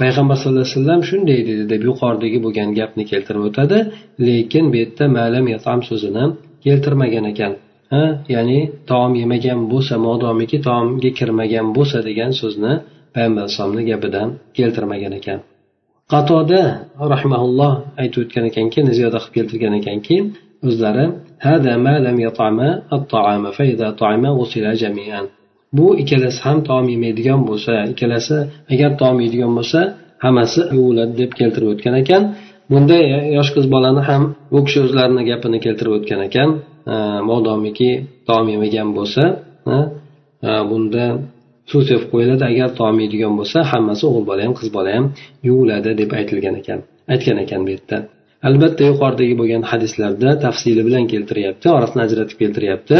payg'ambar 0.00 0.36
sallallohu 0.40 0.64
alayhi 0.66 0.76
vasallam 0.78 1.00
shunday 1.10 1.38
dedi 1.50 1.64
deb 1.72 1.82
yuqoridagi 1.88 2.38
bo'lgan 2.44 2.68
gapni 2.78 3.04
keltirib 3.12 3.42
o'tadi. 3.48 3.78
Lekin 4.26 4.64
bu 4.72 4.76
yerda 4.82 5.04
malam 5.18 5.44
yatam 5.54 5.78
so'zini 5.88 6.24
keltirmagan 6.66 7.24
ekan. 7.32 7.52
Ha 7.92 8.04
ya'ni 8.34 8.58
taom 8.90 9.12
yemagan 9.22 9.60
bo'lsa 9.72 9.94
modomiki 10.06 10.58
taomga 10.68 11.10
kirmagan 11.18 11.66
bo'lsa 11.76 11.98
degan 12.08 12.32
so'zni 12.40 12.72
payg'ambar 13.14 13.42
alayhisalomni 13.44 13.82
gapidan 13.90 14.28
keltirmagan 14.58 15.12
ekan. 15.20 15.40
Qatoda 16.12 16.62
rahimaulloh 17.12 17.72
aytib 18.02 18.18
o'tgan 18.24 18.44
ekanki 18.50 18.78
ziyoda 18.98 19.18
qilib 19.22 19.34
keltirgan 19.36 19.74
ekanki 19.80 20.16
o'zlari 20.68 21.06
bu 25.72 25.86
ikkalasi 26.02 26.40
ham 26.46 26.58
taom 26.68 26.86
yemaydigan 26.94 27.40
bo'lsa 27.48 27.72
ikkalasi 27.92 28.36
agar 28.72 28.90
taom 29.00 29.16
yeydigan 29.24 29.52
bo'lsa 29.58 29.80
hammasi 30.24 30.60
yuviladi 30.76 31.14
deb 31.22 31.32
keltirib 31.40 31.68
o'tgan 31.74 31.94
ekan. 32.02 32.22
Bunda 32.70 32.96
yosh 33.36 33.50
qiz 33.56 33.66
bolani 33.74 34.02
ham 34.08 34.22
bu 34.52 34.58
kishi 34.66 34.78
o'zlarini 34.86 35.22
gapini 35.30 35.58
keltirib 35.64 35.92
o'tgan 35.98 36.20
ekan. 36.28 36.48
Modomiki 37.30 37.90
taom 38.28 38.46
yemagan 38.54 38.88
bo'lsa 38.98 39.22
e, 39.74 39.76
bunda 40.70 41.04
suv 41.70 41.82
sepib 41.88 42.08
qo'yiladi. 42.12 42.42
Agar 42.52 42.68
taom 42.78 42.96
yeydigan 43.02 43.32
bo'lsa 43.38 43.58
hammasi 43.72 44.02
o'g'il 44.08 44.24
bola 44.30 44.40
ham 44.46 44.54
qiz 44.58 44.68
bola 44.76 44.90
ham 44.96 45.04
yuviladi 45.48 45.90
deb 46.00 46.10
aytilgan 46.18 46.54
ekan 46.60 46.78
aytgan 47.12 47.36
ekan 47.44 47.60
bu 47.66 47.70
yerda. 47.76 47.98
Albatta 48.48 48.82
yuqoridagi 48.90 49.34
bo'lgan 49.40 49.62
hadislarda 49.70 50.30
tafsili 50.44 50.82
bilan 50.88 51.04
keltiryapti 51.12 51.66
orasini 51.76 52.00
ajratib 52.06 52.36
keltiryapti. 52.42 52.96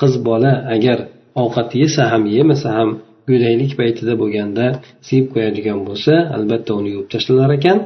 Qiz 0.00 0.14
bola 0.28 0.52
agar 0.74 0.98
ovqat 1.42 1.70
yesa 1.82 2.02
ham 2.12 2.22
yemasa 2.36 2.68
ham 2.78 2.90
go'daklik 3.28 3.72
paytida 3.80 4.12
bo'lganda 4.22 4.64
siyib 5.06 5.26
qo'yadigan 5.34 5.78
bo'lsa 5.88 6.12
albatta 6.36 6.70
uni 6.78 6.88
yuvib 6.94 7.08
tashlanar 7.14 7.50
ekan. 7.58 7.78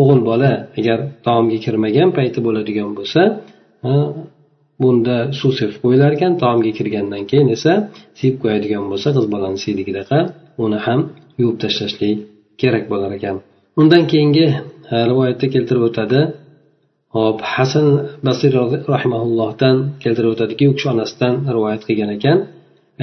O'g'il 0.00 0.20
bola 0.30 0.50
agar 0.78 0.98
taomga 1.26 1.58
kirmagan 1.64 2.08
payti 2.18 2.38
bo'ladigan 2.46 2.90
bo'lsa 2.98 3.20
bunda 4.82 5.16
suv 5.38 5.52
sepib 5.58 5.78
qo'yilar 5.84 6.10
ekan 6.16 6.32
taomga 6.42 6.72
kirgandan 6.78 7.22
keyin 7.30 7.48
esa 7.56 7.72
siyib 8.18 8.36
qo'yadigan 8.42 8.84
bo'lsa 8.90 9.08
qiz 9.16 9.26
bolani 9.34 9.58
siydigidaqa 9.64 10.18
uni 10.64 10.78
ham 10.86 11.00
yuvib 11.40 11.58
tashlashlik 11.62 12.16
kerak 12.60 12.84
bo'lar 12.92 13.10
ekan. 13.18 13.36
Undan 13.80 14.02
keyingi 14.10 14.46
rivoyatda 15.09 15.45
keltirib 15.53 15.83
o'tadi 15.89 16.19
hop 17.15 17.37
hasan 17.53 17.87
basir 18.27 18.51
rahimaullohdan 18.93 19.75
keltirib 20.03 20.31
o'tadiki 20.33 20.63
u 20.71 20.73
kishi 20.77 20.87
onasidan 20.93 21.33
rivoyat 21.55 21.81
qilgan 21.87 22.09
ekan 22.17 22.37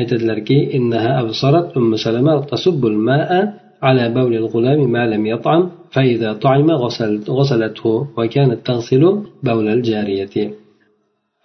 aytadilarki 0.01 0.59
innaha 0.77 1.11
absarat 1.23 1.67
ummu 1.79 1.97
salama 2.07 2.35
tasubbul 2.53 2.99
ma'a 3.11 3.41
على 3.89 4.05
بول 4.19 4.35
الغلام 4.43 4.81
ما 4.95 5.03
لم 5.13 5.23
يطعم 5.33 5.63
فإذا 5.95 6.31
طعم 6.45 6.69
غسلته 7.39 7.87
وكانت 8.19 8.59
تغسل 8.69 9.03
بول 9.47 9.67
الجارية 9.77 10.37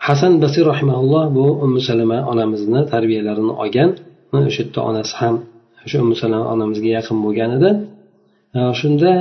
hasan 0.07 0.33
basir 0.43 0.63
rahimaulloh 0.71 1.23
bu 1.35 1.45
ummu 1.65 1.79
salama 1.89 2.19
onamizni 2.31 2.81
tarbiyalarini 2.93 3.53
olgan 3.63 3.89
o'sha 4.35 4.61
yerda 4.63 4.79
onasi 4.89 5.13
ham 5.21 5.35
o'sha 5.85 5.97
ummu 6.03 6.15
salama 6.21 6.45
onamizga 6.53 6.89
yaqin 6.97 7.17
bo'lgan 7.25 7.49
edi 7.57 7.69
shunda 8.79 9.11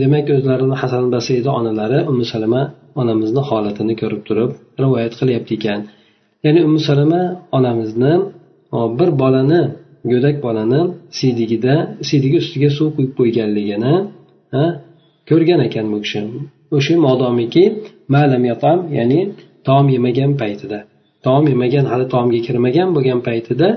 demak 0.00 0.26
o'zlarini 0.36 0.76
hasan 0.82 1.04
basiyni 1.14 1.50
onalari 1.58 1.98
umi 2.10 2.24
salama 2.32 2.62
onamizni 3.00 3.42
holatini 3.48 3.94
ko'rib 4.02 4.22
turib 4.28 4.50
rivoyat 4.82 5.12
qilyapti 5.20 5.52
ekan. 5.58 5.80
Ya'ni 6.44 6.60
umi 6.68 6.80
salama 6.88 7.22
onamizni 7.56 8.12
bir 8.98 9.10
bolani 9.22 9.62
go'dak 10.12 10.36
bolani 10.46 10.80
siydigida 11.18 11.74
siydigi 12.08 12.36
ustiga 12.42 12.70
suv 12.78 12.88
quyib 12.96 13.12
qo'yganligini 13.18 13.94
ko'rgan 15.30 15.60
ekan 15.68 15.86
bu 15.92 15.98
kishi. 16.04 16.20
O'sha 16.76 16.94
modomiki 17.06 17.64
malam 18.14 18.42
yotam 18.50 18.78
ya'ni 18.98 19.20
taom 19.66 19.86
yemagan 19.94 20.32
paytida. 20.42 20.78
Taom 21.26 21.44
yemagan 21.52 21.84
hali 21.92 22.06
taomga 22.14 22.40
kirmagan 22.46 22.88
bo'lgan 22.96 23.20
paytida 23.28 23.68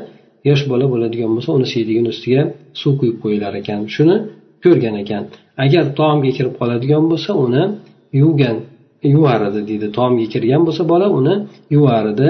yosh 0.50 0.64
bola 0.72 0.86
bo'ladigan 0.94 1.32
bo'lsa 1.36 1.50
uni 1.58 1.68
siydigini 1.74 2.10
ustiga 2.14 2.42
suv 2.82 2.94
quyib 3.00 3.18
qo'yilar 3.24 3.54
ekan. 3.62 3.80
Shuni 3.96 4.16
ko'rgan 4.64 4.96
ekan. 5.04 5.24
Agar 5.66 5.84
taomga 6.00 6.32
kirib 6.38 6.54
qoladigan 6.60 7.04
bo'lsa 7.12 7.32
uni 7.46 7.64
yuvgan 8.22 8.58
yuvar 9.16 9.42
edi 9.50 9.62
deydi. 9.70 9.88
Taomga 9.98 10.26
kirgan 10.34 10.62
bo'lsa 10.68 10.84
bola 10.94 11.08
uni 11.20 11.36
yuvar 11.76 12.06
edi 12.14 12.30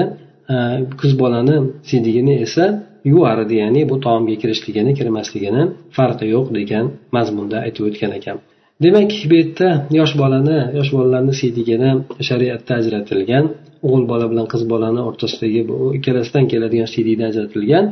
qiz 1.00 1.12
bolani 1.22 1.56
sidigini 1.90 2.34
esa 2.46 2.64
yuvar 3.12 3.38
edi 3.44 3.54
ya'ni 3.62 3.82
bu 3.90 3.96
taomga 4.06 4.34
kirishligini 4.42 4.92
kirmasligini 4.98 5.62
farqi 5.96 6.26
yo'q 6.34 6.46
degan 6.58 6.84
mazmunda 7.16 7.56
aytib 7.66 7.82
o'tgan 7.88 8.12
ekan. 8.18 8.36
Demak 8.84 9.10
bu 9.30 9.34
yerda 9.40 9.68
yosh 9.98 10.14
bolani 10.22 10.58
yosh 10.78 10.90
bolalarni 10.96 11.34
siydigini 11.40 11.90
shariatda 12.28 12.72
ajratilgan 12.80 13.44
o'g'il 13.86 14.04
bola 14.12 14.26
bilan 14.32 14.46
qiz 14.52 14.62
bolani 14.72 15.00
o'rtasidagi 15.08 15.60
bu 15.70 15.76
ikkalasidan 15.98 16.44
keladigan 16.52 16.88
siydiydan 16.94 17.26
ajratilgan 17.32 17.84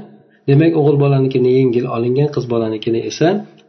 demak 0.49 0.73
o'g'il 0.81 0.97
bolanikini 1.05 1.51
yengil 1.59 1.87
olingan 1.97 2.29
qiz 2.35 2.45
bolanikini 2.53 3.01
esa 3.11 3.29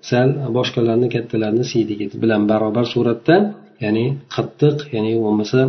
sal 0.10 0.30
boshqalarni 0.58 1.08
kattalarni 1.16 1.64
siydigi 1.72 2.06
bilan 2.24 2.42
barobar 2.52 2.86
suratda 2.94 3.36
ya'ni 3.84 4.06
qattiq 4.36 4.78
ya'ni 4.96 5.12
bo'lmasa 5.24 5.60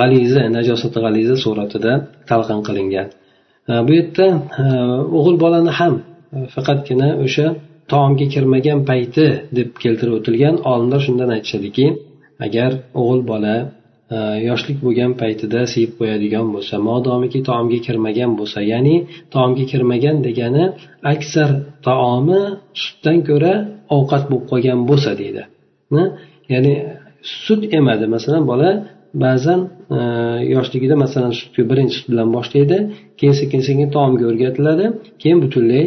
g'aliza 0.00 0.42
najosati 0.56 0.98
g'aliza 1.04 1.36
suratida 1.44 1.92
talqin 2.30 2.60
qilingan. 2.68 3.08
E, 3.70 3.72
bu 3.86 3.92
yerda 3.98 4.26
e, 4.62 4.64
o'g'il 5.18 5.36
bolani 5.44 5.72
ham 5.78 5.94
faqatgina 6.54 7.08
o'sha 7.24 7.46
taomga 7.92 8.26
kirmagan 8.34 8.78
payti 8.90 9.26
deb 9.58 9.68
keltirib 9.82 10.14
o'tilgan 10.18 10.54
olimlar 10.72 11.00
shundan 11.06 11.30
aytishadiki 11.36 11.86
agar 12.46 12.70
o'g'il 13.00 13.22
bola 13.30 13.54
Э, 14.10 14.18
yoshlik 14.48 14.78
bo'lgan 14.84 15.12
paytida 15.22 15.60
siyib 15.72 15.92
qo'yadigan 15.98 16.46
bo'lsa 16.54 16.74
modomiki 16.88 17.40
taomga 17.48 17.78
kirmagan 17.86 18.32
bo'lsa 18.38 18.58
ya'ni 18.72 18.96
taomga 19.34 19.64
kirmagan 19.72 20.16
degani 20.26 20.64
aksar 21.12 21.50
taomi 21.88 22.42
sutdan 22.82 23.18
ko'ra 23.28 23.52
ovqat 23.96 24.24
bo'lib 24.30 24.46
qolgan 24.52 24.80
bo'lsa 24.90 25.10
deydi. 25.20 25.42
Ya'ni 26.52 26.74
sut 27.44 27.62
emadi. 27.78 28.04
Masalan 28.16 28.42
bola 28.50 28.70
ba'zan 29.24 29.60
e, 29.96 30.00
yoshligida 30.54 30.96
masalan 31.04 31.32
sutga 31.40 31.62
birinchi 31.70 31.94
sut 31.98 32.06
bilan 32.12 32.28
boshlaydi 32.36 32.78
keyin 33.18 33.36
sekin 33.40 33.60
sekin 33.68 33.88
taomga 33.96 34.24
o'rgatiladi 34.30 34.86
keyin 35.22 35.38
butunlay 35.44 35.84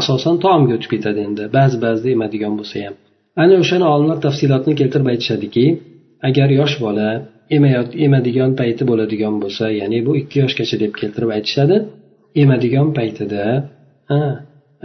asosan 0.00 0.34
taomga 0.44 0.72
o'tib 0.76 0.90
ketadi 0.94 1.20
endi. 1.28 1.42
Ba'zi 1.56 1.76
ba'zida 1.84 2.08
emadigan 2.16 2.52
bo'lsa 2.58 2.76
ham. 2.84 2.94
Ana 3.42 3.54
o'shani 3.62 3.86
olimlar 3.94 4.18
tafsilotni 4.26 4.72
keltirib 4.80 5.08
aytishadiki 5.12 5.64
agar 6.28 6.48
yosh 6.60 6.76
bola 6.86 7.08
emadigan 8.06 8.50
payti 8.60 8.82
bo'ladigan 8.90 9.34
bo'lsa 9.42 9.64
ya'ni 9.80 9.98
bu 10.06 10.12
ikki 10.20 10.36
yoshgacha 10.44 10.76
deb 10.84 10.92
keltirib 11.00 11.30
aytishadi. 11.36 11.76
Emadigan 12.42 12.88
paytida 12.98 13.44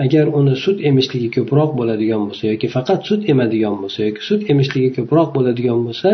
agar 0.05 0.25
uni 0.39 0.55
sut 0.63 0.77
emishligi 0.89 1.29
ko'proq 1.37 1.71
bo'ladigan 1.79 2.21
bo'lsa 2.29 2.43
yoki 2.53 2.67
faqat 2.75 2.99
sut 3.09 3.21
emadigan 3.33 3.75
bo'lsa 3.81 3.99
yoki 4.07 4.21
sut 4.29 4.41
emishligi 4.51 4.89
ko'proq 4.97 5.29
bo'ladigan 5.37 5.79
bo'lsa 5.87 6.09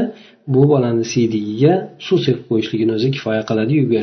bu 0.54 0.62
bolani 0.72 1.06
siydigiga 1.14 1.74
suv 2.08 2.20
sepib 2.26 2.46
qo'yishligini 2.52 2.92
o'zi 2.98 3.08
kifoya 3.16 3.44
qiladi. 3.50 3.72
Yuvib 3.80 3.94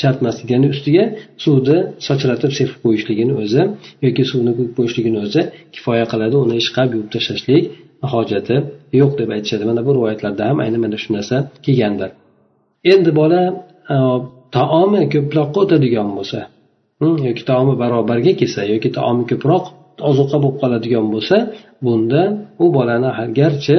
shart 0.00 0.18
emas 0.22 0.36
ya'ni 0.52 0.68
ustiga 0.74 1.04
suvni 1.44 1.78
sachratib 2.06 2.52
sepib 2.58 2.78
qo'yishligini 2.84 3.34
o'zi 3.42 3.62
yoki 4.06 4.22
suvni 4.30 4.52
quyib 4.56 4.72
qo'yishligini 4.78 5.18
o'zi 5.26 5.42
kifoya 5.74 6.06
qiladi. 6.12 6.36
Uni 6.44 6.54
ishqab 6.62 6.88
yuvib 6.94 7.10
tashlashlik 7.14 7.64
hojati 8.12 8.56
yo'q 9.00 9.12
deb 9.20 9.28
aytishadi. 9.36 9.64
Mana 9.70 9.80
bu 9.86 9.90
rivoyatlarda 9.96 10.42
ham 10.50 10.58
ayni 10.64 10.78
mana 10.84 10.96
shu 11.02 11.08
narsa 11.16 11.36
kelgandir. 11.64 12.10
Endi 12.92 13.10
bola 13.20 13.42
e, 13.94 13.96
taomi 14.56 15.02
ko'proqqa 15.14 15.58
o'tadigan 15.64 16.08
bo'lsa 16.16 16.40
hmm, 17.00 17.18
yoki 17.28 17.42
taomi 17.50 17.74
barobarga 17.82 18.32
kelsa 18.40 18.60
yoki 18.74 18.88
taomi 18.98 19.24
ko'proq 19.30 19.64
ozuqa 20.10 20.36
bo'lib 20.42 20.56
qoladigan 20.62 21.06
bo'lsa 21.14 21.36
bunda 21.84 22.22
u 22.64 22.66
bolani 22.76 23.10
garchi 23.40 23.78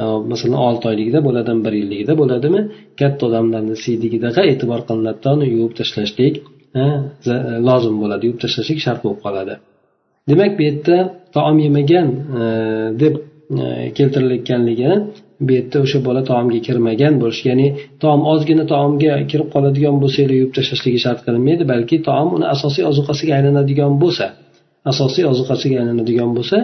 e, 0.00 0.02
masalan 0.30 0.58
olti 0.68 0.84
oyligida 0.90 1.20
bo'ladimi 1.28 1.60
bir 1.66 1.74
yilligida 1.80 2.12
bo'ladimi 2.20 2.60
katta 3.00 3.22
odamlarni 3.28 3.76
siydigidaqa 3.84 4.40
e'tibor 4.52 4.80
qilinadida 4.88 5.28
uni 5.36 5.46
yuvib 5.54 5.74
tashlashlik 5.80 6.34
e, 6.82 6.84
lozim 7.68 7.96
bo'ladi 8.02 8.22
yuvib 8.28 8.40
tashlashlik 8.44 8.78
shart 8.86 9.00
bo'lib 9.04 9.20
qoladi. 9.26 9.54
Demak 10.30 10.52
bu 10.58 10.62
yerda 10.68 10.96
taom 11.36 11.56
yemagan 11.66 12.08
deb 13.02 13.14
E, 13.56 13.92
keltirilayotganligi 13.96 14.90
bu 15.40 15.52
yerda 15.56 15.78
o'sha 15.84 15.98
bola 16.08 16.22
taomga 16.30 16.60
kirmagan 16.66 17.14
bo'lishi 17.22 17.44
ya'ni 17.50 17.68
taom 18.02 18.20
ozgina 18.32 18.64
taomga 18.72 19.14
kirib 19.30 19.48
qoladigan 19.54 19.96
bo'lsa 20.02 20.18
yuvib 20.38 20.52
tashlashligi 20.58 20.98
shart 21.04 21.20
qilinmaydi 21.26 21.64
balki 21.72 21.96
taom 22.08 22.28
uni 22.36 22.46
asosiy 22.54 22.84
ozuqasiga 22.90 23.32
aylanadigan 23.38 23.94
bo'lsa 24.02 24.26
asosiy 24.92 25.24
ozuqasiga 25.32 25.76
aylanadigan 25.82 26.30
bo'lsa 26.38 26.56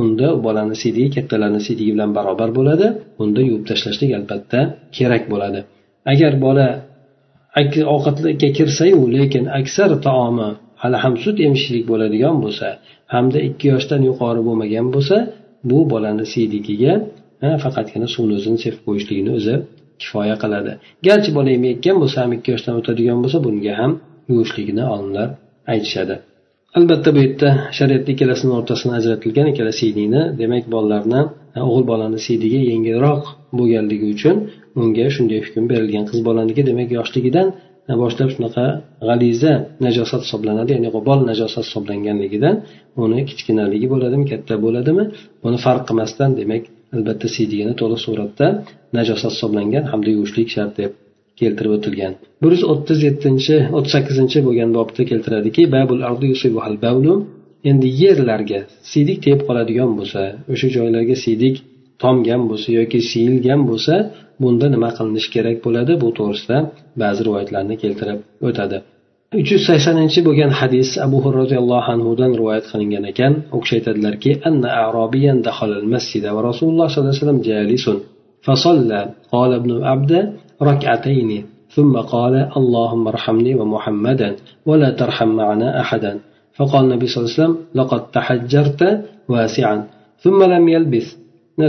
unda 0.00 0.28
bolani 0.44 0.76
siydigi 0.82 1.10
kattalarni 1.16 1.60
siydigi 1.66 1.90
bilan 1.94 2.10
barobar 2.16 2.50
bo'ladi 2.58 2.86
unda 3.22 3.40
yuvib 3.48 3.64
tashlashlik 3.70 4.10
albatta 4.18 4.60
kerak 4.96 5.22
bo'ladi. 5.32 5.60
Agar 6.12 6.32
bola 6.44 6.66
ovqatga 7.94 8.48
kirsayu 8.58 9.00
lekin 9.16 9.44
aksar 9.60 9.90
taomi 10.06 10.48
hali 10.82 10.98
ham 11.04 11.14
sut 11.24 11.36
emishlik 11.46 11.84
bo'ladigan 11.90 12.36
bo'lsa 12.44 12.66
hamda 13.14 13.38
ikki 13.48 13.66
yoshdan 13.72 14.00
yuqori 14.08 14.40
bo'lmagan 14.48 14.86
bo'lsa 14.94 15.16
bu 15.70 15.78
bolani 15.92 16.24
siydikiga 16.32 16.92
faqatgina 17.64 18.08
suvni 18.14 18.34
o'zini 18.38 18.58
sepib 18.64 18.82
qo'yishligini 18.88 19.30
o'zi 19.38 19.54
kifoya 20.02 20.36
qiladi. 20.42 20.72
Garchi 21.06 21.30
bola 21.36 21.50
emayotgan 21.58 21.96
bo'lsa 22.02 22.18
ham 22.24 22.32
ikki 22.36 22.48
yoshdan 22.54 22.74
o'tadigan 22.80 23.18
bo'lsa 23.24 23.38
bunga 23.46 23.72
ham 23.80 23.92
yuvishligini 24.30 24.84
olimlar 24.94 25.28
aytishadi. 25.72 26.14
Albatta 26.78 27.08
bu 27.16 27.20
yerda 27.24 27.48
shariatda 27.78 28.10
ikkalasini 28.14 28.52
o'rtasini 28.58 28.92
ajratilgan 28.98 29.46
ikkala 29.52 29.72
siydiyni 29.80 30.22
demak 30.40 30.64
bolalarni 30.74 31.20
o'g'il 31.66 31.84
bolani 31.92 32.18
siydigi 32.26 32.60
yengilroq 32.70 33.22
bo'lganligi 33.58 34.06
uchun 34.14 34.36
unga 34.80 35.06
shunday 35.16 35.40
hukm 35.46 35.64
berilgan 35.72 36.04
qiz 36.10 36.20
bolaniki 36.28 36.62
demak 36.70 36.88
yoshligidan 36.98 37.48
boshlab 38.02 38.28
shunaqa 38.34 38.64
g'aliza 39.08 39.52
najosat 39.86 40.20
hisoblanadi 40.26 40.70
ya'ni 40.76 40.88
g'ubol 40.94 41.18
najosat 41.30 41.64
hisoblanganligidan 41.68 42.56
uni 43.04 43.20
kichkinaligi 43.28 43.86
bo'ladimi 43.92 44.24
katta 44.32 44.54
bo'ladimi 44.64 45.04
buni 45.44 45.58
farq 45.64 45.82
qilmasdan 45.88 46.30
demak 46.40 46.62
albatta 46.96 47.26
siydigini 47.36 47.72
to'liq 47.80 48.00
suratda 48.06 48.46
najosat 48.98 49.32
hisoblangan 49.36 49.84
hamda 49.92 50.10
yuvishlik 50.16 50.48
shart 50.54 50.72
deb 50.80 50.92
keltirib 51.40 51.72
o'tilgan. 51.76 52.12
Bir 52.42 52.50
yuz 52.54 52.64
o'ttiz 52.72 52.98
yettinchi 53.08 53.56
o'ttiz 53.76 53.92
sakkizinchi 53.96 54.38
bo'lgan 54.46 54.70
bobda 54.78 55.02
keltiradiki 55.10 55.62
endi 57.70 57.88
yerlarga 58.02 58.60
siydik 58.92 59.18
tegib 59.24 59.42
qoladigan 59.48 59.90
bo'lsa 59.98 60.22
o'sha 60.52 60.68
joylarga 60.76 61.16
siydik 61.24 61.54
tomgan 62.03 62.41
bo'lsa 62.49 62.69
yoki 62.79 62.99
siyilgan 63.09 63.61
bo'lsa 63.69 63.95
bunda 64.41 64.67
nima 64.73 64.89
qilinishi 64.97 65.29
kerak 65.35 65.57
bo'ladi 65.65 65.93
bu 66.03 66.07
to'g'risida 66.17 66.57
ba'zi 67.01 67.21
rivoyatlarni 67.27 67.75
keltirib 67.83 68.19
o'tadi 68.47 68.77
uch 69.39 69.49
yuz 69.53 69.63
saksoninchi 69.69 70.19
bo'lgan 70.27 70.51
hadis 70.59 70.89
abu 71.05 71.17
hurra 71.23 71.37
roziyallohu 71.43 71.89
anhudan 71.95 72.31
rivoyat 72.39 72.65
qilingan 72.71 73.03
ekan 73.11 73.33
u 73.55 73.57
kishi 73.63 73.73
aytadilarki 73.79 74.31
anna 74.49 74.69
arabiyan 74.87 75.37
dakhala 75.47 75.77
masjida 75.93 76.29
va 76.35 76.41
rasululloh 76.49 76.87
sollallohu 76.89 77.11
alayhi 77.11 77.23
vasallam 77.23 77.41
jalisun 77.51 77.97
فصلى 78.47 79.01
قال 79.33 79.51
ابن 79.61 79.71
عبد 79.83 80.13
ركعتين 80.69 81.31
ثم 81.75 81.93
قال 82.13 82.33
اللهم 82.59 83.07
ارحمني 83.13 83.51
ومحمدا 83.59 84.29
ولا 84.65 84.89
ترحم 85.01 85.27
معنا 85.27 85.69
أحدا 85.83 86.13
فقال 86.57 86.81
النبي 86.85 87.07
صلى 87.07 87.19
الله 87.19 87.33
عليه 87.33 87.41
وسلم 87.41 87.57
لقد 87.79 88.01
تحجرت 88.17 88.81
واسعا 89.31 89.77
ثم 90.23 90.39
لم 90.43 90.63
يلبث 90.75 91.07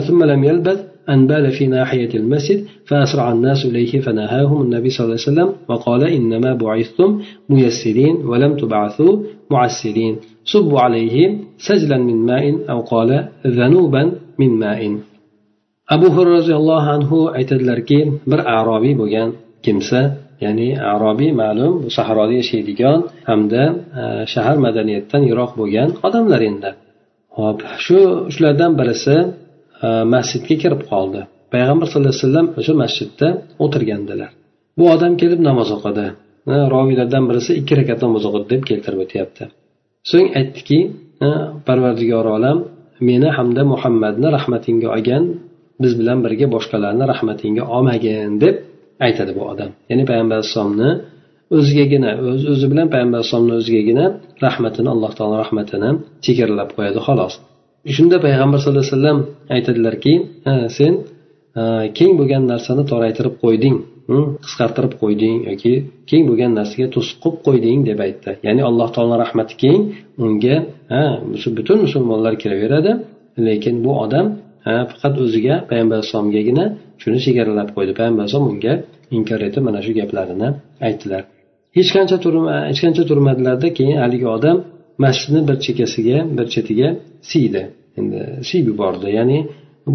ثم 0.07 0.24
لم 0.24 0.44
يلبث 0.44 0.78
أن 1.09 1.26
بال 1.26 1.50
في 1.50 1.66
ناحية 1.66 2.12
المسجد 2.14 2.66
فأسرع 2.85 3.33
الناس 3.33 3.66
إليه 3.66 4.00
فنهاهم 4.00 4.62
النبي 4.62 4.90
صلى 4.90 5.04
الله 5.04 5.16
عليه 5.18 5.31
وسلم 5.31 5.50
وقال 5.68 6.02
إنما 6.04 6.54
بعثتم 6.54 7.20
ميسرين 7.48 8.16
ولم 8.31 8.57
تبعثوا 8.57 9.22
معسرين 9.50 10.16
صبوا 10.44 10.81
عليه 10.81 11.16
سجلا 11.59 11.98
من 11.98 12.16
ماء 12.26 12.70
أو 12.70 12.81
قال 12.81 13.28
ذنوبا 13.46 14.12
من 14.38 14.50
ماء 14.64 14.98
abu 15.88 16.07
hurra 16.16 16.31
roziyallohu 16.38 16.88
anhu 16.96 17.18
aytadilarki 17.38 17.98
bir 18.31 18.40
arobiy 18.59 18.94
bo'lgan 19.00 19.28
kimsa 19.64 20.00
ya'ni 20.44 20.68
arobiy 20.94 21.33
ma'lum 21.42 21.72
sahroda 21.96 22.35
yashaydigan 22.40 22.98
hamda 23.28 23.62
shahar 24.33 24.57
madaniyatidan 24.66 25.22
yiroq 25.31 25.52
bo'lgan 25.61 25.88
odamlar 26.07 26.40
endi 26.50 26.70
hop 27.38 27.59
shu 27.85 27.98
shulardan 28.35 28.72
birisi 28.78 29.16
E, 29.22 29.41
E, 29.86 29.88
masjidga 30.13 30.56
kirib 30.63 30.82
qoldi. 30.91 31.22
Payg'ambar 31.54 31.86
sallallohu 31.91 32.13
alayhi 32.13 32.26
vasallam 32.26 32.48
o'sha 32.60 32.74
masjidda 32.84 33.28
o'tirgandilar. 33.63 34.32
Bu 34.78 34.84
odam 34.96 35.13
kelib 35.22 35.39
namoz 35.50 35.69
o'qidi. 35.78 36.08
E, 36.54 36.56
roviylardan 36.74 37.24
birisi 37.30 37.52
ikki 37.60 37.74
rakat 37.80 38.00
namoz 38.06 38.24
o'qidi 38.30 38.46
deb 38.54 38.62
keltirib 38.69 39.00
o'tyapti. 39.06 39.43
So'ng 40.12 40.28
aytdiki 40.39 40.80
e, 41.28 41.30
parvardigor 41.67 42.26
olam 42.38 42.58
meni 43.10 43.30
hamda 43.38 43.63
muhammadni 43.74 44.28
rahmatingga 44.38 44.88
olgin 44.96 45.24
biz 45.84 45.91
bilan 46.00 46.17
birga 46.26 46.48
boshqalarni 46.56 47.06
rahmatingga 47.13 47.63
olmagin 47.76 48.32
deb 48.43 48.56
aytadi 49.06 49.32
bu 49.38 49.41
odam. 49.52 49.72
Ya'ni 49.89 50.04
payg'ambar 50.10 50.36
alayhissalomni 50.39 50.89
o'zigagina 51.58 52.10
o'zi 52.54 52.65
bilan 52.72 52.88
payg'ambar 52.93 53.17
alayhissalomni 53.19 53.56
o'zigagina 53.62 54.06
rahmatini 54.46 54.89
alloh 54.96 55.12
taolo 55.17 55.36
rahmatini 55.43 55.89
chegaralab 56.26 56.69
qo'yadi 56.78 57.00
xolos. 57.08 57.34
Shunda 57.98 58.17
payg'ambar 58.26 58.58
sallallohu 58.60 58.86
alayhi 58.86 58.98
vasallam 58.98 59.19
aytadilarki 59.56 60.13
sen 60.78 60.93
keng 61.98 62.12
bo'lgan 62.19 62.43
narsani 62.52 62.84
toraytirib 62.91 63.36
qo'yding 63.43 63.76
hm, 64.10 64.26
qisqartirib 64.46 64.93
qo'yding 65.02 65.38
yoki 65.50 65.74
keng 66.10 66.24
bo'lgan 66.30 66.52
narsaga 66.60 66.88
to'siq 66.96 67.36
qo'yding 67.48 67.80
deb 67.89 68.00
aytdi. 68.06 68.32
Ya'ni 68.48 68.62
alloh 68.69 68.88
taoloni 68.96 69.17
rahmati 69.24 69.54
keng 69.63 69.82
unga 70.26 70.56
butun 71.58 71.78
musulmonlar 71.86 72.34
kiraveradi. 72.41 72.91
Lekin 73.48 73.76
bu 73.86 73.91
odam 74.04 74.26
faqat 74.91 75.13
o'ziga 75.24 75.56
payg'ambar 75.69 75.96
alayhissalomgagina 75.98 76.65
shuni 77.02 77.19
chegaralab 77.26 77.69
qo'ydi. 77.76 77.91
Payg'ambar 78.00 78.22
alayhisalom 78.24 78.48
unga 78.54 78.74
inkor 79.17 79.39
etib 79.48 79.62
mana 79.67 79.80
shu 79.86 79.91
gaplarini 80.00 80.50
aytdilar. 80.88 81.22
Hech 81.78 81.89
qancha 81.96 82.17
hech 82.69 82.80
qancha 82.84 83.04
turmadilarda 83.10 83.67
keyin 83.78 83.98
haligi 84.04 84.28
odam 84.38 84.58
masjidni 85.03 85.41
bir 85.49 85.58
chekkasiga 85.65 86.17
bir 86.38 86.47
chetiga 86.53 86.89
siydi. 87.32 87.62
Endi 87.99 88.19
siyib 88.49 88.67
yubordi. 88.71 89.08
Ya'ni 89.19 89.39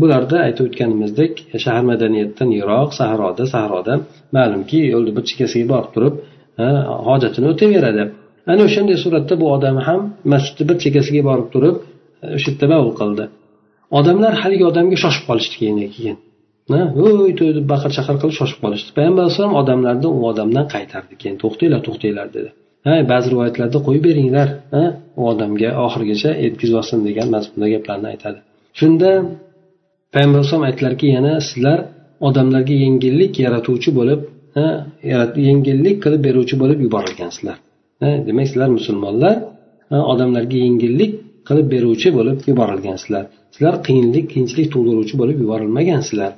bularda 0.01 0.37
aytib 0.47 0.65
o'tganimizdek 0.69 1.33
shahar 1.65 1.85
madaniyatidan 1.91 2.51
yiroq 2.59 2.91
sahroda 3.01 3.45
sahroda 3.55 3.95
ma'lumki 4.37 4.79
yo'lni 4.95 5.13
bir 5.17 5.25
chekkasiga 5.29 5.67
borib 5.73 5.91
turib 5.95 6.15
hojatini 7.09 7.47
o'tayveradi 7.53 8.03
ana 8.53 8.63
o'shanday 8.69 8.97
suratda 9.05 9.35
bu 9.43 9.47
odam 9.57 9.77
ham 9.89 10.01
masjidni 10.33 10.65
bir 10.71 10.77
chekkasiga 10.85 11.23
borib 11.31 11.49
turib 11.55 11.77
o'sha 12.37 12.49
yerda 12.51 12.67
bavul 12.75 12.95
qildi. 13.01 13.25
Odamlar 13.99 14.33
haligi 14.43 14.65
odamga 14.71 14.97
shoshib 15.05 15.25
qolishdi 15.29 15.55
keyin. 15.61 15.77
Keyin 15.97 16.17
voy 16.71 17.33
to'y 17.39 17.53
deb 17.59 17.67
baqir 17.73 17.91
chaqir 17.97 18.17
qilib 18.23 18.37
shoshib 18.41 18.59
qolishdi. 18.65 18.91
Payg'ambar 18.97 19.23
alayhisalom 19.25 19.55
odamlarni 19.61 20.09
u 20.17 20.21
odamdan 20.31 20.67
qaytardi 20.75 21.15
keyin. 21.21 21.37
To'xtanglar 21.43 21.81
to'xtanglar 21.87 22.29
dedi. 22.37 22.51
Ha 22.87 22.95
ba'zi 23.13 23.27
rivoyatlarda 23.33 23.79
qo'yib 23.87 24.05
beringlar 24.09 24.49
ha 24.75 24.83
u 25.21 25.23
odamga 25.33 25.71
oxirigacha 25.85 26.31
yetkazib 26.45 27.01
degan 27.09 27.29
mazmunda 27.35 27.67
gaplarni 27.75 28.07
aytadi. 28.13 28.39
Shunda 28.79 29.11
payg'ambar 30.15 30.39
alayhisalom 30.39 30.65
aytdilarki 30.69 31.07
yana 31.17 31.33
sizlar 31.49 31.79
odamlarga 32.29 32.75
yengillik 32.85 33.33
yaratuvchi 33.45 33.91
bo'lib 33.99 34.21
yengillik 35.49 35.97
qilib 36.05 36.21
beruvchi 36.29 36.57
bo'lib 36.63 36.79
yuborilgansizlar. 36.87 37.57
Demak 38.29 38.47
sizlar 38.51 38.69
musulmonlar 38.79 39.37
odamlarga 40.13 40.57
yengillik 40.67 41.13
qilib 41.49 41.67
beruvchi 41.75 42.09
bo'lib 42.19 42.39
yuborilgansizlar. 42.51 43.25
Sizlar 43.55 43.75
qiyinlik 43.87 44.27
qiyinchilik 44.33 44.69
tug'diruvchi 44.75 45.15
bo'lib 45.21 45.39
yuborilmagansizlar 45.43 46.33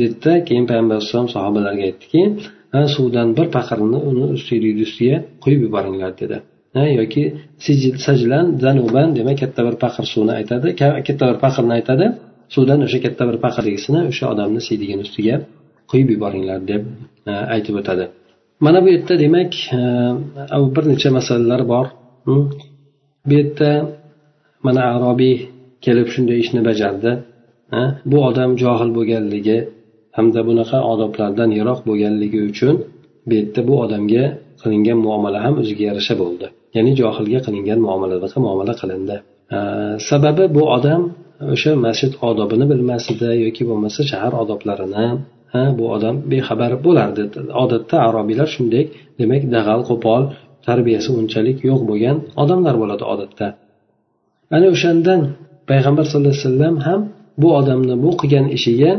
dedida 0.00 0.32
keyin 0.48 0.64
payg'ambar 0.70 0.94
alayhisalom 0.96 1.28
sahobalarga 1.36 1.82
aytdiki 1.90 2.22
suvdan 2.94 3.28
bir 3.38 3.46
paqirni 3.56 3.98
uni 4.10 4.26
ustiylikni 4.36 4.82
ustiga 4.88 5.16
quyib 5.44 5.60
yuboringlar 5.66 6.12
dedi. 6.22 6.36
Yoki 7.00 7.22
sajlan 8.06 8.46
zanuban 8.64 9.08
demak 9.18 9.38
katta 9.42 9.60
bir 9.68 9.76
paqir 9.84 10.04
suvni 10.12 10.32
aytadi 10.40 10.68
katta 11.08 11.24
bir 11.30 11.38
paqirni 11.44 11.72
aytadi. 11.78 12.06
Suvdan 12.54 12.80
o'sha 12.86 12.98
katta 13.04 13.22
bir 13.30 13.36
paqirligisini 13.44 14.00
o'sha 14.10 14.24
odamni 14.32 14.60
siydigini 14.68 15.02
ustiga 15.06 15.36
quyib 15.90 16.08
yuboringlar 16.14 16.58
deb 16.70 16.82
aytib 17.54 17.74
o'tadi. 17.80 18.04
Mana 18.64 18.78
bu 18.84 18.88
yerda 18.94 19.14
demak 19.24 19.52
bir 20.74 20.84
necha 20.92 21.10
masalalar 21.18 21.62
bor. 21.72 21.86
Bu 23.28 23.32
yerda 23.38 23.70
mana 24.66 24.82
arobiy 24.94 25.36
kelib 25.84 26.08
shunday 26.14 26.38
ishni 26.44 26.60
bajardi. 26.68 27.12
Bu 28.10 28.18
odam 28.28 28.50
johil 28.62 28.90
bo'lganligi 28.96 29.58
hamda 30.16 30.40
bunaqa 30.48 30.78
odoblardan 30.92 31.50
yiroq 31.58 31.80
bo'lganligi 31.88 32.40
uchun 32.50 32.74
bu 33.28 33.32
yerda 33.38 33.60
bu 33.68 33.74
odamga 33.84 34.24
qilingan 34.62 34.98
muomala 35.06 35.38
ham 35.44 35.54
o'ziga 35.62 35.84
yarasha 35.90 36.14
bo'ldi. 36.22 36.46
Ya'ni 36.76 36.92
johilga 37.00 37.40
qilingan 37.46 37.78
muomalaga 37.86 38.38
muomala 38.44 38.74
qilindi. 38.80 39.16
Sababi 40.08 40.44
bu 40.56 40.62
odam 40.76 41.02
o'sha 41.54 41.72
masjid 41.86 42.12
odobini 42.28 42.66
bilmasdi 42.72 43.28
yoki 43.44 43.62
bo'lmasa 43.68 44.00
shahar 44.10 44.32
odoblarini 44.42 45.06
ha 45.54 45.62
bu 45.78 45.84
odam 45.96 46.14
bexabar 46.30 46.72
bo'lardi. 46.86 47.22
Odatda 47.64 47.96
arobiylar 48.08 48.48
shunday 48.54 48.84
demak 49.20 49.42
dag'al 49.54 49.80
qo'pol 49.90 50.22
tarbiyasi 50.66 51.10
unchalik 51.20 51.58
yo'q 51.68 51.80
bo'lgan 51.90 52.16
odamlar 52.42 52.74
bo'ladi 52.82 53.04
odatda. 53.12 53.46
Ana 54.56 54.66
o'shandan 54.74 55.20
payg'ambar 55.70 56.04
sallallohu 56.10 56.34
alayhi 56.34 56.46
vasallam 56.48 56.76
ham 56.86 57.00
bu 57.42 57.48
odamni 57.60 57.94
bu 58.04 58.10
qilgan 58.20 58.46
ishiga 58.56 58.92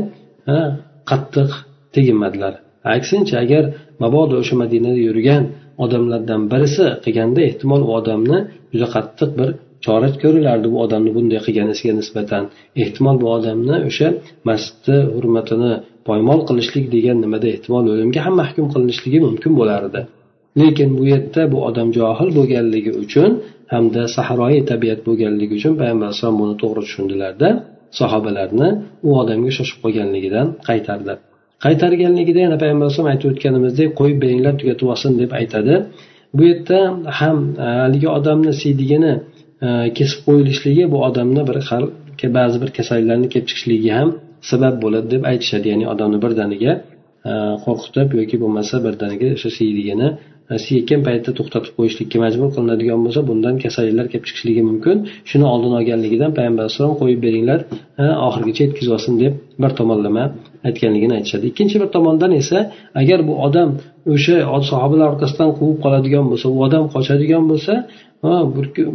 qattiq 1.10 1.50
teginmadilar 1.94 2.54
aksincha 2.96 3.34
agar 3.44 3.64
mabodo 4.02 4.34
o'sha 4.42 4.54
madinada 4.62 5.00
yurgan 5.08 5.42
odamlardan 5.84 6.42
birisi 6.52 6.86
qilganda 7.04 7.40
ehtimol 7.48 7.82
u 7.88 7.90
odamni 7.98 8.38
juda 8.72 8.86
qattiq 8.96 9.30
bir 9.38 9.48
chora 9.84 10.08
ko'rilardi. 10.22 10.66
Bu 10.74 10.78
odamni 10.86 11.10
bunday 11.16 11.40
qilganisiga 11.46 11.92
nisbatan 12.00 12.44
ehtimol 12.82 13.16
bu 13.22 13.26
odamni 13.36 13.76
o'sha 13.88 14.08
masjidni 14.48 14.98
hurmatini 15.14 15.72
poymol 16.08 16.40
qilishlik 16.48 16.86
degan 16.94 17.16
nimada 17.24 17.46
ehtimol 17.54 17.84
o'limga 17.94 18.20
ham 18.26 18.34
mahkum 18.42 18.66
qilinishligi 18.72 19.18
mumkin 19.26 19.52
bo'lardi. 19.60 20.00
Lekin 20.60 20.88
bu 20.98 21.04
yerda 21.12 21.42
bu 21.52 21.58
odam 21.68 21.88
johil 21.98 22.30
bo'lganligi 22.38 22.92
uchun 23.04 23.30
hamda 23.72 24.02
sahroyi 24.16 24.60
tabiat 24.70 25.00
bo'lganligi 25.08 25.52
uchun 25.58 25.72
payg'ambar 25.80 26.06
alayhisalom 26.08 26.36
buni 26.42 26.54
to'g'ri 26.62 26.80
tushundilarda 26.86 27.48
sahobalarni 27.98 28.68
u 29.08 29.10
odamga 29.22 29.50
shoshib 29.58 29.78
qolganligidan 29.84 30.46
qaytardi. 30.68 31.14
Qaytarganligida 31.64 32.40
yana 32.46 32.56
payg'ambar 32.62 32.84
alayhisalom 32.86 33.10
aytib 33.12 33.28
o'tganimizdek 33.32 33.90
qo'yib 34.00 34.18
beringlar 34.24 34.54
tugatib 34.60 34.86
olsin 34.94 35.12
deb 35.22 35.30
aytadi. 35.40 35.74
Bu 36.36 36.42
yerda 36.50 36.78
ham 37.18 37.38
e, 37.64 37.66
haligi 37.82 38.08
odamni 38.18 38.52
siydigini 38.62 39.12
e, 39.66 39.68
kesib 39.98 40.20
qo'yilishligi 40.28 40.84
bu 40.92 40.98
odamni 41.08 41.42
bir 41.48 41.58
xil 41.68 41.84
ba'zi 42.38 42.56
bir 42.62 42.70
kasalliklarni 42.78 43.28
kelib 43.32 43.46
chiqishligiga 43.50 43.94
ham 44.00 44.10
sabab 44.50 44.74
bo'ladi 44.84 45.08
deb 45.14 45.22
aytishadi. 45.30 45.66
Ya'ni 45.72 45.86
odamni 45.94 46.18
birdaniga 46.24 46.72
e, 47.30 47.32
qo'rqitib 47.64 48.08
yoki 48.20 48.36
bo'lmasa 48.42 48.74
birdaniga 48.86 49.28
o'sha 49.36 49.50
siydigini 49.58 50.08
siyayotgan 50.64 51.00
paytda 51.08 51.30
to'xtatib 51.38 51.72
qo'yishlikka 51.78 52.18
majbur 52.24 52.48
qilinadigan 52.56 53.00
bo'lsa 53.04 53.20
bundan 53.30 53.54
kasalliklar 53.64 54.06
kelib 54.12 54.24
chiqishligi 54.28 54.62
mumkin. 54.70 54.96
Shuni 55.30 55.46
oldini 55.52 55.74
olganligidan 55.80 56.30
payg'ambar 56.38 56.62
alayhissalom 56.64 56.94
qo'yib 57.02 57.20
beringlar 57.26 57.60
oxirigacha 58.28 58.62
yetkazib 58.66 58.92
olsin 58.96 59.14
deb 59.22 59.32
bir 59.62 59.70
tomonlama 59.80 60.24
aytganligini 60.68 61.14
aytishadi. 61.18 61.44
Ikkinchi 61.52 61.76
bir 61.82 61.88
tomondan 61.96 62.32
esa 62.40 62.58
agar 63.00 63.18
bu 63.28 63.34
odam 63.46 63.68
o'sha 64.14 64.36
sahobalar 64.70 65.06
orqasidan 65.12 65.50
quvib 65.58 65.78
qoladigan 65.84 66.24
bo'lsa 66.30 66.46
u 66.54 66.58
odam 66.66 66.84
qochadigan 66.94 67.44
bo'lsa 67.50 67.74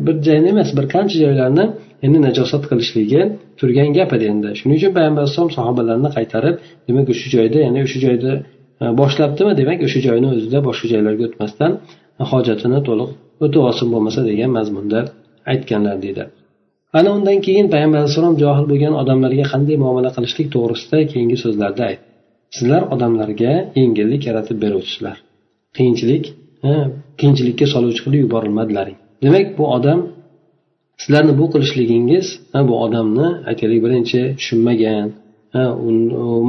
bir 0.05 0.15
joyni 0.27 0.47
emas 0.53 0.69
bir 0.77 0.85
qancha 0.93 1.17
joylarni 1.23 1.65
endi 2.05 2.19
najosat 2.27 2.63
qilishligi 2.69 3.21
turgan 3.59 3.89
gap 3.97 4.11
edi 4.17 4.25
endi. 4.33 4.49
Shuning 4.59 4.77
uchun 4.79 4.91
payg'ambar 4.97 5.21
alayhisalom 5.23 5.51
sahobalarni 5.57 6.09
qaytarib 6.17 6.55
demak 6.87 7.07
o'sha 7.13 7.27
joyda 7.35 7.57
ya'ni 7.65 7.79
o'sha 7.85 7.99
joyda 8.05 8.31
E, 8.83 8.85
boshlabdimi 8.99 9.53
demak 9.59 9.79
o'sha 9.87 9.99
joyni 10.07 10.27
o'zida 10.33 10.59
boshqa 10.67 10.87
joylarga 10.93 11.23
o'tmasdan 11.29 11.71
hojatini 12.31 12.79
to'liq 12.87 13.09
o'tib 13.45 13.61
olsin 13.69 13.87
bo'lmasa 13.93 14.19
degan 14.29 14.51
mazmunda 14.57 14.99
aytganlar 15.51 15.97
deydi. 16.05 16.23
Ana 16.97 17.09
undan 17.17 17.39
keyin 17.47 17.67
payg'ambar 17.73 17.97
alayhissalom 18.01 18.35
johil 18.43 18.65
bo'lgan 18.71 18.93
odamlarga 19.01 19.45
qanday 19.53 19.77
muomala 19.83 20.09
qilishlik 20.17 20.47
to'g'risida 20.55 20.97
keyingi 21.11 21.37
so'zlarda 21.43 21.83
ayt. 21.89 22.01
Sizlar 22.55 22.83
odamlarga 22.93 23.53
yengillik 23.79 24.21
yaratib 24.29 24.57
beruvchisizlar. 24.63 25.17
Qiyinchilik 25.77 26.23
e, 26.69 26.71
qiyinchilikka 27.19 27.65
soluvchi 27.73 28.01
qilib 28.05 28.21
yuborilmadilaring. 28.25 28.97
Demak 29.25 29.47
bu 29.57 29.63
odam 29.77 29.99
sizlarni 31.01 31.33
bu 31.39 31.45
qilishligingiz 31.53 32.25
e, 32.57 32.59
bu 32.69 32.73
odamni 32.85 33.27
aytaylik 33.49 33.79
birinchi 33.85 34.19
tushunmagan 34.39 35.07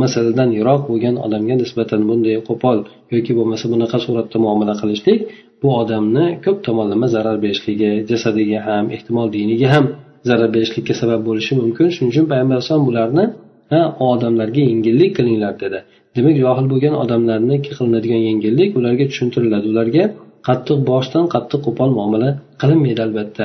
masaladan 0.02 0.50
yiroq 0.58 0.82
bo'lgan 0.90 1.14
odamga 1.26 1.54
nisbatan 1.62 2.00
bunday 2.08 2.36
qo'pol 2.48 2.78
yoki 3.14 3.32
bo'lmasa 3.38 3.64
bunaqa 3.72 3.98
suratda 4.04 4.36
muomala 4.44 4.74
qilishlik 4.80 5.18
bu 5.62 5.68
odamni 5.80 6.24
ko'p 6.44 6.58
tomonlama 6.66 7.06
zarar 7.14 7.36
berishligi 7.44 7.90
jasadiga 8.10 8.58
ham 8.68 8.84
ehtimol 8.96 9.28
diniga 9.36 9.68
ham 9.74 9.84
zarar 10.28 10.50
berishlikka 10.54 10.94
sabab 11.02 11.20
bo'lishi 11.28 11.52
mumkin. 11.60 11.86
Shuning 11.94 12.10
uchun 12.12 12.26
payg'ambar 12.30 12.54
alayhisalom 12.56 12.84
bularni 12.90 13.24
ha 13.72 13.80
odamlarga 14.10 14.62
yengillik 14.70 15.10
qilinglar 15.18 15.54
dedi. 15.62 15.78
Demak 16.16 16.34
johil 16.42 16.66
bo'lgan 16.72 16.94
odamlarni 17.02 17.56
qilinadigan 17.66 18.20
yengillik 18.28 18.70
ularga 18.78 19.04
tushuntiriladi. 19.10 19.66
Ularga 19.72 20.04
qattiq 20.48 20.78
boshdan 20.90 21.24
qattiq 21.34 21.60
qo'pol 21.66 21.90
muomala 21.98 22.28
qilinmaydi 22.60 23.00
albatta. 23.06 23.44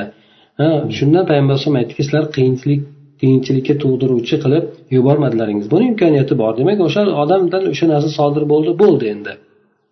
Shundan 0.96 1.24
payg'ambar 1.30 1.52
alayhisalom 1.54 1.78
aytdiki 1.80 2.02
sizlar 2.06 2.24
qiyinchilik 2.36 2.80
qiyinchilikka 3.24 3.74
tug'diruvchi 3.82 4.36
qilib 4.44 4.64
yubormadilaringiz. 4.96 5.66
Buni 5.72 5.84
imkoniyati 5.92 6.34
bor. 6.42 6.52
Demak 6.60 6.78
o'sha 6.86 7.02
odamdan 7.22 7.62
o'sha 7.72 7.86
narsa 7.92 8.08
sodir 8.18 8.44
bo'ldi 8.52 8.72
bo'ldi 8.82 9.04
endi. 9.14 9.32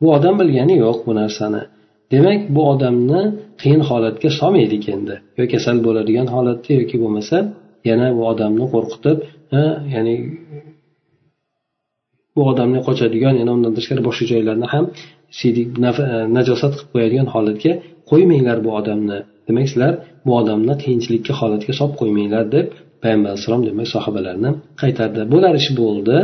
Bu 0.00 0.06
odam 0.16 0.34
bilgani 0.40 0.74
yo'q 0.84 0.98
bu 1.06 1.12
narsani. 1.20 1.62
Demak 2.14 2.40
bu 2.56 2.62
odamni 2.72 3.22
qiyin 3.60 3.82
holatga 3.88 4.28
solmaylik 4.40 4.84
endi. 4.94 5.14
Yo 5.38 5.44
kasal 5.52 5.76
bo'ladigan 5.86 6.28
holatda 6.34 6.70
yoki 6.80 6.96
bo'lmasa 7.02 7.36
yana 7.90 8.06
bu 8.16 8.22
odamni 8.32 8.66
qo'rqitib 8.74 9.18
ya'ni 9.94 10.14
bu 12.36 12.42
odamni 12.50 12.80
qochadigan 12.88 13.34
yana 13.40 13.50
undan 13.56 13.72
tashqari 13.76 14.02
boshqa 14.08 14.24
joylarni 14.32 14.66
ham 14.74 14.84
e, 15.48 15.50
najosat 16.36 16.72
qilib 16.76 16.90
qo'yadigan 16.94 17.28
holatga 17.34 17.72
qo'ymanglar 18.10 18.58
bu 18.66 18.70
odamni. 18.80 19.18
Demak 19.48 19.66
sizlar 19.72 19.92
bu 20.26 20.32
odamni 20.40 20.74
qiyinchilikka 20.82 21.32
holatga 21.40 21.72
solib 21.78 21.94
qo'ymanglar 22.00 22.44
deb 22.56 22.68
payg'ambar 23.02 23.28
alayhissalom 23.32 23.62
demak 23.68 23.88
sahobalarni 23.94 24.50
qaytardi. 24.82 25.20
Bo'lar 25.34 25.54
ish 25.60 25.70
bo'ldi. 25.80 26.16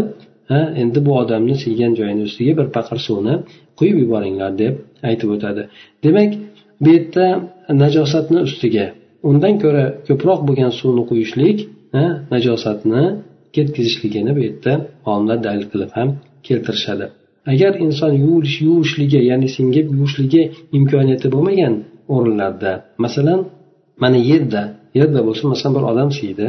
Ha 0.50 0.60
endi 0.82 0.98
bu 1.06 1.12
odamni 1.22 1.54
siygan 1.64 1.92
joyini 1.98 2.22
ustiga 2.28 2.52
bir 2.60 2.68
paqir 2.76 2.98
suvni 3.06 3.34
quyib 3.78 3.96
yuboringlar 4.02 4.52
deb 4.62 4.74
aytib 5.08 5.28
o'tadi. 5.36 5.62
Demak 6.04 6.30
bu 6.82 6.88
yerda 6.94 7.26
najosatni 7.82 8.40
ustiga 8.48 8.86
undan 9.28 9.54
ko'ra 9.62 9.84
ko'proq 10.08 10.40
bo'lgan 10.48 10.72
suvni 10.80 11.02
quyishlik 11.10 11.58
najosatni 12.32 13.02
ketkazishligini 13.54 14.30
bu 14.36 14.40
yerda 14.46 14.72
olimlar 15.10 15.38
dalil 15.46 15.66
qilib 15.72 15.90
ham 15.98 16.08
keltirishadi. 16.46 17.06
Agar 17.52 17.72
inson 17.86 18.12
yuvish 18.24 18.56
yuvishligi 18.66 19.20
ya'ni 19.30 19.48
singib 19.56 19.86
yuvishligi 19.96 20.42
imkoniyati 20.78 21.28
bo'lmagan 21.34 21.74
o'rinlarda 22.14 22.72
masalan 23.04 23.40
mana 24.02 24.18
yerda 24.30 24.62
yerda 24.98 25.20
bo'lsa 25.26 25.44
masalan 25.52 25.72
bir 25.76 25.84
odam 25.92 26.10
siydi 26.18 26.46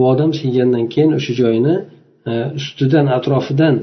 bu 0.00 0.04
odam 0.12 0.30
siygandan 0.40 0.84
keyin 0.92 1.10
o'sha 1.18 1.32
joyini 1.40 1.74
e, 2.30 2.32
ustidan 2.58 3.06
atrofidan 3.16 3.74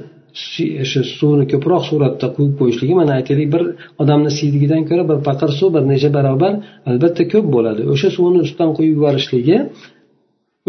o'sha 0.84 1.02
suvni 1.20 1.46
ko'proq 1.52 1.84
suratda 1.90 2.28
quyib 2.36 2.54
qo'yishligi 2.60 2.94
mana 3.02 3.12
aytaylik 3.20 3.50
bir 3.56 3.64
odamni 4.02 4.32
siydigidan 4.40 4.82
ko'ra 4.90 5.04
bir 5.12 5.20
paqir 5.28 5.50
suv 5.60 5.70
bir 5.76 5.84
necha 5.92 6.10
barobar 6.18 6.54
albatta 6.90 7.24
ko'p 7.34 7.46
bo'ladi. 7.56 7.82
O'sha 7.94 8.10
suvni 8.18 8.40
ustidan 8.46 8.72
quyib 8.78 8.94
yuborishligi 8.98 9.58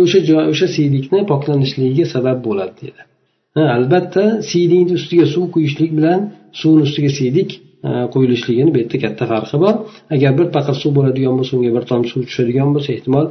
o'sha 0.02 0.18
joy 0.28 0.44
o'sha 0.52 0.66
siydikni 0.76 1.20
poklanishligiga 1.32 2.06
sabab 2.14 2.38
bo'ladi 2.48 2.74
deydi 2.82 3.02
albatta 3.76 4.24
siydikni 4.50 4.94
ustiga 5.00 5.26
suv 5.34 5.44
quyishlik 5.54 5.90
bilan 5.98 6.20
suvni 6.60 6.82
ustiga 6.88 7.10
siydik 7.18 7.50
e, 7.88 7.90
quyilishligini 8.14 8.70
bu 8.74 8.78
yerda 8.82 8.98
katta 9.04 9.24
farqi 9.32 9.56
bor. 9.64 9.74
Agar 10.14 10.32
bir 10.38 10.48
paqir 10.56 10.74
suv 10.82 10.92
bo'ladigan 10.98 11.34
bo'lsa 11.38 11.52
unga 11.58 11.70
bir 11.76 11.84
tomchi 11.90 12.10
suv 12.14 12.22
tushadigan 12.28 12.68
bo'lsa 12.74 12.90
ehtimol 12.96 13.26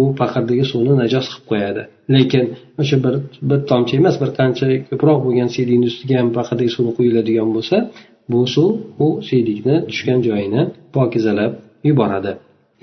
u 0.00 0.02
paqirdagi 0.20 0.64
suvni 0.72 0.94
najos 1.02 1.26
qilib 1.30 1.46
qo'yadi. 1.50 1.82
Lekin 2.14 2.44
o'sha 2.80 2.96
bir 3.04 3.14
bir 3.50 3.58
tomchi 3.70 3.94
emas 4.00 4.16
bir 4.22 4.30
qancha 4.38 4.66
ko'proq 4.90 5.18
bo'lgan 5.26 5.48
siydikni 5.56 5.86
ustiga 5.92 6.16
ham 6.20 6.28
paqirdagi 6.38 6.70
suvni 6.76 6.92
quyiladigan 6.98 7.48
bo'lsa 7.56 7.76
bu 8.32 8.40
suv 8.54 8.70
u 9.04 9.08
siydikni 9.28 9.76
tushgan 9.88 10.20
joyini 10.28 10.62
pokizalab 10.94 11.52
yuboradi. 11.88 12.32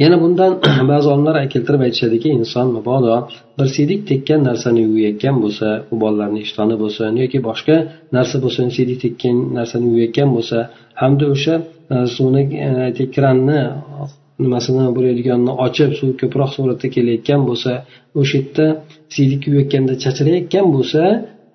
Yana 0.04 0.18
bundan 0.22 0.52
ba'zi 0.92 1.08
olimlar 1.14 1.36
keltirib 1.54 1.82
aytishadiki 1.88 2.30
inson 2.40 2.68
mabodo 2.78 3.16
bir 3.58 3.68
siydik 3.76 4.02
tekkan 4.12 4.42
narsani 4.50 4.80
yuvayotgan 4.88 5.36
bo'lsa 5.44 5.68
u 5.94 5.96
bolalarni 6.04 6.40
ishtoni 6.48 6.76
bo'lsin 6.84 7.18
yoki 7.24 7.40
boshqa 7.50 7.76
narsa 8.16 8.38
bo'lsin 8.44 8.68
siydik 8.76 8.98
tekkan 9.06 9.38
narsani 9.58 9.86
yuvayotgan 9.92 10.30
bo'lsa 10.36 10.58
hamda 11.02 11.26
o'sha 11.36 11.56
e, 11.94 11.96
suvni 12.16 12.44
e, 13.02 13.06
kranni 13.16 13.60
nimasini 14.44 14.86
bo'layotganini 14.98 15.54
ochib 15.66 15.92
suv 16.00 16.10
ko'proq 16.22 16.50
suratda 16.56 16.88
kelayotgan 16.96 17.42
bo'lsa 17.50 17.72
o'sha 18.22 18.38
yerda 18.40 18.66
siydik 19.16 19.40
kuyayotganda 19.46 19.94
chachirayotgan 20.04 20.66
bo'lsa 20.76 21.02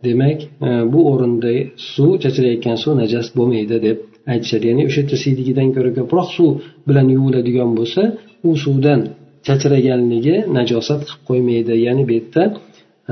demak 0.06 0.38
e, 0.66 0.68
bu 0.92 1.00
o'rinda 1.12 1.52
suv 1.94 2.10
chachirayotgan 2.22 2.76
suv 2.82 2.92
najas 3.02 3.26
bo'lmaydi 3.38 3.76
deb 3.86 3.98
aytishadi. 4.32 4.64
Ya'ni 4.70 4.82
o'sha 4.88 5.00
yerda 5.02 5.16
siydigidan 5.24 5.68
ko'ra 5.76 5.90
ko'proq 5.98 6.28
suv 6.36 6.50
bilan 6.88 7.06
yuviladigan 7.14 7.70
bo'lsa 7.78 8.02
u 8.48 8.50
suvdan 8.64 9.00
chachraganligi 9.46 10.36
najosat 10.58 11.00
qilib 11.06 11.22
qo'ymaydi. 11.28 11.72
Ya'ni 11.86 12.02
bu 12.08 12.12
yerda 12.18 12.42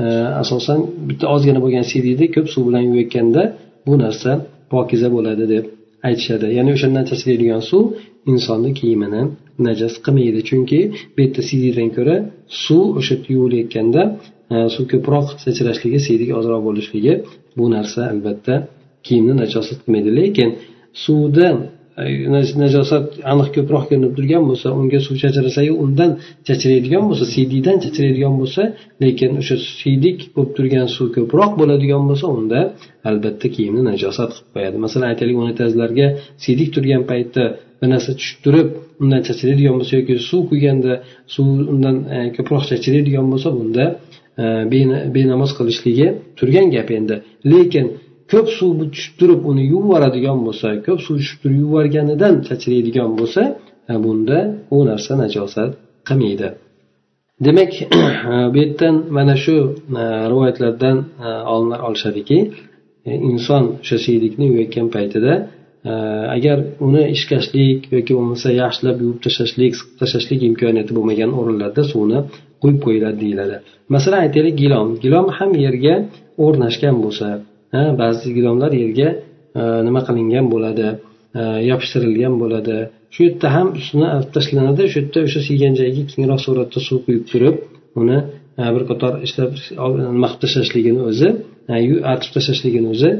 e, 0.01 0.03
asosan 0.43 0.79
bitta 1.07 1.25
ozgina 1.35 1.59
bo'lgan 1.65 1.85
siydikni 1.91 2.27
ko'p 2.35 2.47
suv 2.53 2.63
bilan 2.69 2.83
yuvayotganda 2.87 3.43
bu 3.87 3.93
narsa 4.03 4.31
pokiza 4.73 5.07
bo'ladi 5.15 5.45
deb 5.53 5.65
aytishadi. 6.07 6.45
Ya'ni 6.57 6.71
o'shandan 6.77 7.03
chachraydigan 7.09 7.61
suv 7.71 7.83
insonni 8.25 8.71
kiyimini 8.79 9.21
najas 9.67 9.93
qilmaydi. 10.05 10.41
Chunki 10.49 10.79
bu 11.13 11.19
yerda 11.23 11.41
siydikdan 11.49 11.89
ko'ra 11.97 12.15
suv 12.65 12.85
o'sha 12.99 13.15
yuvilayotganda 13.33 14.01
e, 14.53 14.55
suv 14.75 14.85
ko'proq 14.93 15.25
sachrashligi 15.45 15.99
siydik 16.07 16.29
ozroq 16.39 16.61
bo'lishligi 16.67 17.13
bu 17.57 17.65
narsa 17.75 18.01
albatta 18.13 18.55
kiyimni 19.05 19.33
najosat 19.43 19.77
qilmaydi. 19.83 20.09
Lekin 20.19 20.49
suvda 21.05 21.47
e, 22.01 22.03
najosat 22.63 23.05
aniq 23.31 23.49
ko'proq 23.57 23.83
ko'rinib 23.89 24.13
turgan 24.17 24.43
bo'lsa 24.49 24.67
unga 24.79 24.99
suv 25.07 25.15
chachrasayu 25.23 25.73
undan 25.85 26.11
chachraydigan 26.47 27.03
bo'lsa 27.09 27.25
siydiydan 27.35 27.77
chachraydigan 27.83 28.33
bo'lsa 28.41 28.61
lekin 29.03 29.31
o'sha 29.41 29.55
siydik 29.81 30.17
bo'lib 30.35 30.51
turgan 30.57 30.87
suv 30.95 31.07
ko'proq 31.17 31.51
bo'ladigan 31.61 32.03
bo'lsa 32.09 32.25
unda 32.37 32.59
albatta 33.09 33.47
kiyimni 33.55 33.81
najosat 33.91 34.29
qilib 34.35 34.49
qo'yadi. 34.55 34.77
Masalan 34.85 35.07
aytaylik 35.11 35.37
unitazlarga 35.45 36.07
siydik 36.43 36.69
turgan 36.75 37.03
paytda 37.11 37.45
bir 37.81 37.87
narsa 37.93 38.11
tushib 38.19 38.39
turib 38.45 38.67
undan 39.01 39.21
chachraydigan 39.27 39.75
bo'lsa 39.79 39.93
yoki 39.99 40.15
suv 40.29 40.41
quyganda 40.51 40.93
suv 41.33 41.47
undan 41.73 41.97
e, 42.15 42.17
ko'proq 42.35 42.63
chachraydigan 42.71 43.27
bo'lsa 43.33 43.49
bunda 43.59 43.85
e, 44.41 44.43
benamoz 45.15 45.51
qilishligi 45.57 46.07
turgan 46.37 46.67
gap 46.75 46.89
endi. 46.97 47.15
Lekin 47.51 47.85
ko'p 48.31 48.47
suv 48.57 48.71
tushib 48.93 49.13
turib 49.19 49.39
uni 49.51 49.63
yuvib 49.71 49.85
yuboradigan 49.85 50.39
bo'lsa 50.47 50.67
ko'p 50.85 50.99
suv 51.05 51.15
tushib 51.21 51.37
turib 51.41 51.57
yuvib 51.61 51.69
yuborganidan 51.69 52.35
chachraydigan 52.47 53.09
bo'lsa 53.19 53.41
e, 53.91 53.93
bunda 54.03 54.37
u 54.75 54.77
narsa 54.89 55.11
najosat 55.23 55.71
qilmaydi. 56.07 56.47
Demak 57.45 57.71
bu 58.53 58.57
yerdan 58.63 58.95
mana 59.17 59.35
shu 59.43 59.55
rivoyatlardan 60.31 60.97
olimlar 61.53 61.79
olishadiki 61.87 62.37
inson 63.05 63.63
o'sha 63.81 63.97
siylikni 64.05 64.45
yuvayotgan 64.49 64.87
paytida 64.95 65.33
agar 65.85 66.57
uni 66.87 67.03
ishkashlik 67.15 67.79
yoki 67.95 68.13
bo'lmasa 68.17 68.47
yaxshilab 68.63 68.97
yuvib 69.03 69.19
tashlashlik 69.25 69.73
siqib 69.79 69.95
tashlashlik 70.01 70.41
imkoniyati 70.49 70.91
bo'lmagan 70.97 71.31
o'rinlarda 71.39 71.83
suvni 71.91 72.19
quyib 72.61 72.79
qo'yiladi 72.85 73.17
deyiladi 73.23 73.55
masalan 73.95 74.19
aytaylik 74.25 74.55
gilom 74.63 74.87
gilom 75.03 75.27
ham 75.37 75.51
yerga 75.65 75.95
o'rnashgan 76.45 76.95
bo'lsa 77.03 77.27
ba'zi 78.01 78.27
gilomlar 78.37 78.71
yerga 78.83 79.09
nima 79.87 80.01
qilingan 80.07 80.45
bo'ladi 80.53 80.87
yopishtirilgan 81.71 82.33
bo'ladi 82.41 82.77
shu 83.13 83.19
yerda 83.27 83.47
ham 83.55 83.67
ustini 83.79 84.07
olib 84.15 84.29
tashlanadi 84.37 84.83
shu 84.91 84.97
yerda 85.01 85.19
o'sha 85.27 85.41
siygan 85.47 85.73
joyiga 85.79 86.03
kengroq 86.11 86.39
suratda 86.45 86.79
suv 86.87 86.97
quyib 87.05 87.23
turib 87.31 87.55
uni 88.01 88.19
bir 88.75 88.83
qator 88.91 89.13
ishlab 89.27 89.49
nima 90.15 90.27
qilib 90.31 90.41
tashlashligini 90.43 91.01
o'zi 91.09 91.29
artib 92.13 92.31
tashlashligini 92.35 92.87
o'zi 92.95 93.11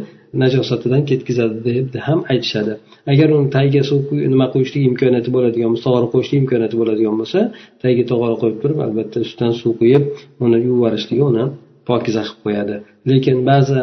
najosatidan 0.44 1.02
ketkazadi 1.10 1.58
deb 1.67 1.96
ham 2.08 2.20
aytishadi. 2.34 2.74
Agar 3.12 3.28
uni 3.38 3.50
tagiga 3.58 3.84
suv 3.89 4.00
nima 4.34 4.48
qo'yishlik 4.54 4.84
imkoniyati 4.91 5.30
bo'ladigan 5.36 5.70
bo'lsa 5.74 5.86
tog'ora 5.88 6.08
qo'yishlik 6.13 6.39
imkoniyati 6.44 6.76
bo'ladigan 6.82 7.15
bo'lsa 7.22 7.39
tagiga 7.84 8.04
tog'ora 8.12 8.36
qo'yib 8.41 8.58
turib 8.63 8.80
albatta 8.86 9.17
ustidan 9.26 9.54
suv 9.62 9.72
quyib 9.82 10.04
uni 10.44 10.58
yuvib 10.58 10.70
yuborishligi 10.72 11.24
uni 11.32 11.44
pokiza 11.89 12.22
qilib 12.28 12.41
qo'yadi. 12.46 12.76
Lekin 13.10 13.38
ba'zi 13.50 13.80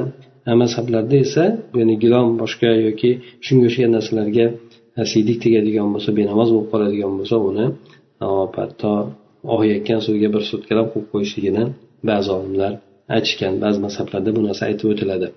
e, 0.48 0.50
mazhablarda 0.62 1.16
esa 1.26 1.44
ya'ni 1.78 1.94
gilom 2.02 2.26
boshqa 2.42 2.70
yoki 2.86 3.10
shunga 3.46 3.64
o'xshagan 3.68 3.92
narsalarga 3.96 4.46
e, 4.98 5.00
siydik 5.12 5.38
tegadigan 5.44 5.88
bo'lsa 5.94 6.10
benamoz 6.18 6.48
bo'lib 6.54 6.68
qoladigan 6.72 7.12
bo'lsa 7.18 7.36
uni 7.50 7.66
e, 8.24 8.26
hatto 8.58 8.92
oqayotgan 9.54 10.00
suvga 10.06 10.28
bir 10.34 10.42
sutkalab 10.50 10.86
qo'yib 10.92 11.08
qo'yishligini 11.12 11.64
ba'zi 12.10 12.30
olimlar 12.38 12.72
aytishgan. 13.16 13.54
Ba'zi 13.64 13.78
mazhablarda 13.86 14.30
bu 14.36 14.40
narsa 14.48 14.62
aytib 14.70 14.88
o'tiladi. 14.94 15.28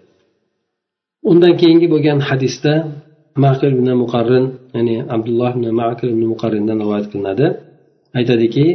Undan 1.29 1.53
keyingi 1.61 1.87
bo'lgan 1.93 2.19
hadisda 2.29 2.73
maqil 3.45 3.71
ibn 3.77 3.87
muqarrin 4.03 4.45
ya'ni 4.75 4.95
abdulloh 5.15 5.51
ibn 5.57 5.65
maqil 5.81 6.07
ibn 6.15 6.23
muqarrindan 6.33 6.77
rivoyat 6.83 7.05
qilinadi 7.11 7.47
aytadiki 8.19 8.67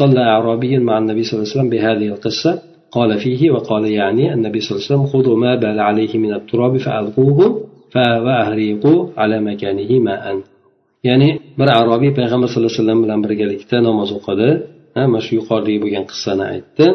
صلى 0.00 0.22
أعرابي 0.34 0.72
مع 0.88 0.94
النبي 1.02 1.22
صلى 1.22 1.34
الله 1.34 1.46
عليه 1.46 1.56
وسلم 1.56 1.70
بهذه 1.74 2.06
القصة 2.14 2.52
قال 2.96 3.10
فيه 3.22 3.40
وقال 3.54 3.84
يعني 4.00 4.24
النبي 4.36 4.58
صلى 4.60 4.72
الله 4.72 4.82
عليه 4.82 4.90
وسلم 4.92 5.06
خذوا 5.12 5.36
ما 5.44 5.52
بال 5.62 5.78
عليه 5.88 6.12
من 6.24 6.32
التراب 6.38 6.74
فألقوه 6.84 7.38
وأهريقوا 8.24 8.98
على 9.20 9.36
مكانه 9.48 9.90
ماء 10.08 10.24
ya'ni 11.08 11.30
bir 11.58 11.68
arobiy 11.80 12.12
payg'ambar 12.18 12.48
sallallohu 12.48 12.72
alayhi 12.72 12.82
vasallam 12.82 13.00
bilan 13.04 13.20
birgalikda 13.24 13.76
namoz 13.88 14.10
o'qidi 14.18 14.48
mana 14.96 15.20
shu 15.26 15.32
yuqoridagi 15.38 15.78
bo'lgan 15.84 16.04
qissani 16.10 16.44
aytdi 16.52 16.86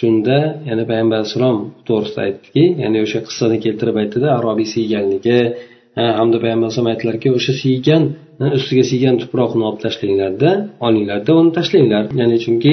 shunda 0.00 0.38
yana 0.68 0.84
payg'ambar 0.90 1.16
alayhissalom 1.20 1.58
to'g'risida 1.88 2.20
aytdiki 2.26 2.64
ya'ni 2.82 2.98
o'sha 3.04 3.20
qissani 3.26 3.56
keltirib 3.64 3.96
aytdida 4.02 4.28
arobiy 4.38 4.68
siyganligi. 4.74 5.38
Hamda 6.18 6.36
payg'ambar 6.42 6.66
alayhisalom 6.66 6.90
aytdilarki 6.92 7.28
o'sha 7.38 7.52
siygan 7.62 8.02
ustiga 8.58 8.84
siygan 8.90 9.14
tuproqni 9.22 9.62
olib 9.68 9.80
tashlanglarda 9.84 10.50
olinglarda 10.86 11.32
uni 11.40 11.50
tashlanglar. 11.58 12.04
Ya'ni 12.20 12.36
chunki 12.44 12.72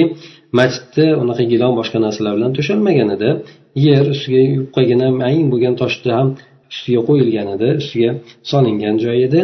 masjidni 0.58 1.06
unaqa 1.22 1.44
gilon 1.52 1.72
boshqa 1.80 1.98
narsalar 2.06 2.32
bilan 2.38 2.52
to'shalmagan 2.58 3.08
edi 3.16 3.30
yer 3.86 4.04
ustiga 4.14 4.42
yupqagina 4.56 5.08
mayin 5.22 5.46
bo'lgan 5.52 5.74
toshni 5.82 6.10
ham 6.18 6.28
ustiga 6.72 7.00
qo'yilgan 7.08 7.48
edi 7.56 7.68
ustiga 7.82 8.10
solingan 8.50 8.96
joy 9.04 9.18
edi. 9.28 9.40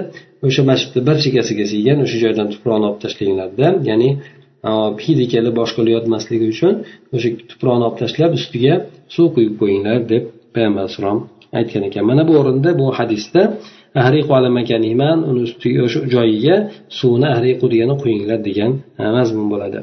O'sha 0.47 0.63
masjidni 0.71 1.01
bir 1.09 1.17
chekkasiga 1.25 1.65
siygan 1.73 1.99
o'sha 2.05 2.19
joydan 2.25 2.49
tuproqni 2.53 2.85
olib 2.89 2.99
tashlanglarda. 3.05 3.67
Ya'ni 3.91 4.09
hidi 5.05 5.25
kelib 5.33 5.55
boshqa 5.61 5.81
yotmasligi 5.97 6.47
uchun 6.55 6.75
o'sha 7.15 7.29
tuproqni 7.51 7.85
olib 7.89 7.97
tashlab 8.03 8.33
ustiga 8.39 8.75
suv 9.15 9.27
quyib 9.37 9.55
qo'yinglar 9.61 9.99
deb 10.13 10.23
payg'ambar 10.55 10.83
alayhissalom 10.85 11.19
aytgan 11.59 11.83
ekan. 11.89 12.05
Mana 12.11 12.23
bu 12.29 12.33
o'rinda 12.41 12.71
bu 12.81 12.87
hadisda 12.99 13.43
uni 15.31 15.41
ustiga 15.49 15.81
o'sha 15.87 16.01
joyiga 16.15 16.57
suvni 16.99 17.27
ahriqu 17.35 17.67
degani 17.73 17.95
qo'yinglar 18.03 18.39
degan 18.49 18.73
mazmun 19.17 19.47
bo'ladi. 19.53 19.79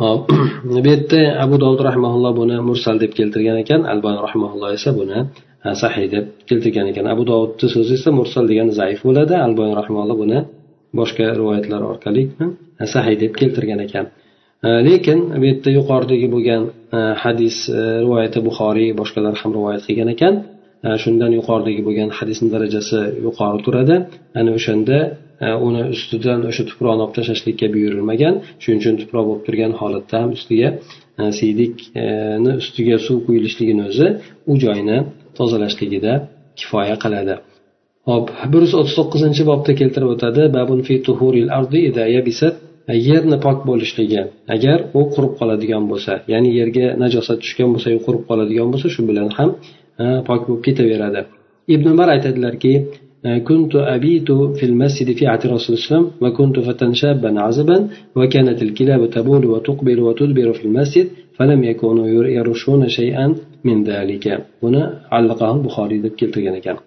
Hop 0.00 0.24
bu 0.70 0.78
yerda 0.88 1.20
abu 1.44 1.56
dovud 1.62 1.80
rahmaulloh 1.88 2.32
buni 2.40 2.56
mursal 2.68 2.96
deb 3.04 3.12
keltirgan 3.18 3.56
ekan 3.64 3.80
albani 3.92 4.18
rahmaulloh 4.26 4.70
esa 4.78 4.90
buni 5.00 5.18
sahiy 5.82 6.06
deb 6.14 6.24
keltirgan 6.48 6.86
ekan. 6.92 7.04
Abu 7.14 7.22
dovudni 7.30 7.66
so'zi 7.74 7.92
esa 7.98 8.10
mursal 8.18 8.44
degani 8.50 8.72
zaif 8.80 9.00
bo'ladi 9.06 9.34
albani 9.46 9.74
rahmaulloh 9.80 10.16
buni 10.22 10.38
boshqa 10.98 11.24
rivoyatlar 11.40 11.80
orqali 11.92 12.22
sahiy 12.94 13.16
deb 13.22 13.32
keltirgan 13.40 13.80
ekan. 13.86 14.06
E, 14.64 14.68
lekin 14.88 15.18
bu 15.40 15.44
yerda 15.50 15.70
yuqoridagi 15.78 16.28
bo'lgan 16.34 16.62
e, 16.96 16.98
hadis 17.22 17.56
e, 17.68 17.80
rivoyati 18.04 18.40
buxoriy 18.48 18.90
boshqalar 19.00 19.34
ham 19.40 19.50
rivoyat 19.58 19.82
qilgan 19.88 20.10
ekan. 20.16 20.34
Shundan 21.02 21.32
yuqoridagi 21.38 21.82
bo'lgan 21.86 22.10
hadisni 22.18 22.48
darajasi 22.54 22.98
yuqori 23.26 23.58
turadi. 23.66 23.96
Ana 24.38 24.50
o'shanda 24.58 24.98
uni 25.66 25.82
ustidan 25.94 26.40
o'sha 26.50 26.62
tuproqni 26.70 27.02
olib 27.04 27.14
tashlashlikka 27.18 27.66
buyurilmagan. 27.74 28.34
Shuning 28.62 28.80
uchun 28.82 28.94
tuproq 29.00 29.24
bo'lib 29.28 29.42
turgan 29.46 29.72
holatda 29.80 30.16
ham 30.22 30.30
ustiga 30.38 30.68
siydikni 31.38 32.52
ustiga 32.62 32.96
suv 33.06 33.18
quyilishligini 33.26 33.82
o'zi 33.90 34.08
u 34.50 34.54
joyni 34.64 34.98
tozalashligida 35.38 36.12
kifoya 36.58 36.96
qiladi. 37.04 37.34
Hop 38.10 38.26
bir 38.52 38.60
yuz 38.66 38.74
o'ttiz 38.80 38.94
to'qqizinchi 39.00 39.42
bobda 39.50 39.72
keltirib 39.80 40.10
o'tadi. 40.14 40.42
Babun 40.58 40.80
fi 40.86 40.94
tuhuril 41.06 41.48
ardi 41.58 41.78
yerni 43.09 43.37
pok 43.45 43.57
bo'lishligi 43.69 44.21
agar 44.55 44.77
u 44.99 45.01
qurib 45.13 45.33
qoladigan 45.39 45.83
bo'lsa 45.91 46.13
ya'ni 46.33 46.49
yerga 46.59 46.85
najosat 47.03 47.37
tushgan 47.43 47.69
bo'lsa 47.73 47.87
qurib 48.07 48.23
qoladigan 48.29 48.67
bo'lsa 48.73 48.87
shu 48.95 49.01
bilan 49.09 49.27
ham 49.37 49.49
pok 50.27 50.41
bo'lib 50.47 50.61
ketaveradi 50.67 51.21
ibn 51.75 51.85
umar 51.93 52.07
aytadilarki 52.15 52.73
كنت 53.49 53.73
أبيت 53.75 54.29
في 54.31 54.65
المسجد 54.71 55.07
في 55.17 55.27
عهد 55.31 55.45
الرسول 55.45 55.77
صلى 55.77 55.85
الله 55.85 55.97
عليه 55.97 56.07
وسلم 56.07 56.07
وكنت 56.23 56.59
فتى 56.67 56.87
شابا 57.01 57.39
عزبا 57.45 57.77
وكانت 58.15 58.59
الكلاب 58.67 59.01
تبول 59.09 59.43
وتقبل 59.45 59.99
وتدبر 59.99 60.53
في 60.53 60.63
المسجد 60.65 61.07
فلم 61.37 61.63
يكونوا 61.63 62.07
يرشون 62.37 62.81
شيئا 62.89 63.35
من 63.67 63.77
ذلك 63.83 64.25
buni 64.61 64.81
allaqahu 65.17 65.57
buxoriy 65.65 65.99
deb 66.05 66.13
keltirgan 66.19 66.55
ekan 66.61 66.77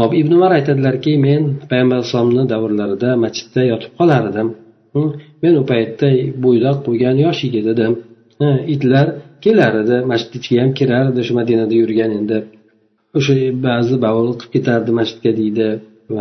hop 0.00 0.12
ibn 0.20 0.32
umar 0.38 0.52
aytadilarki 0.58 1.12
men 1.26 1.42
payg'ambar 1.70 1.96
alayhisalomni 1.98 2.44
davrlarida 2.52 3.10
masjidda 3.24 3.62
yotib 3.72 3.92
qolar 3.98 4.22
edim 4.30 4.48
men 5.43 5.53
u 5.61 5.63
paytda 5.71 6.07
bo'ydoq 6.43 6.77
bo'lgan 6.87 7.15
yosh 7.25 7.39
yigit 7.45 7.65
edim. 7.73 7.93
Itlar 8.73 9.07
kelar 9.45 9.73
edi 9.83 9.97
masjid 10.11 10.33
ichiga 10.39 10.59
ham 10.63 10.71
kirar 10.79 11.05
edi 11.11 11.21
shu 11.27 11.33
madinada 11.39 11.75
yurgan 11.81 12.11
endi. 12.19 12.37
O'sha 13.17 13.35
ba'zi 13.67 13.95
bavul 14.05 14.27
qilib 14.39 14.51
ketardi 14.55 14.91
masjidga 14.99 15.31
deydi. 15.41 15.67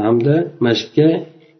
Hamda 0.07 0.35
masjidga 0.67 1.09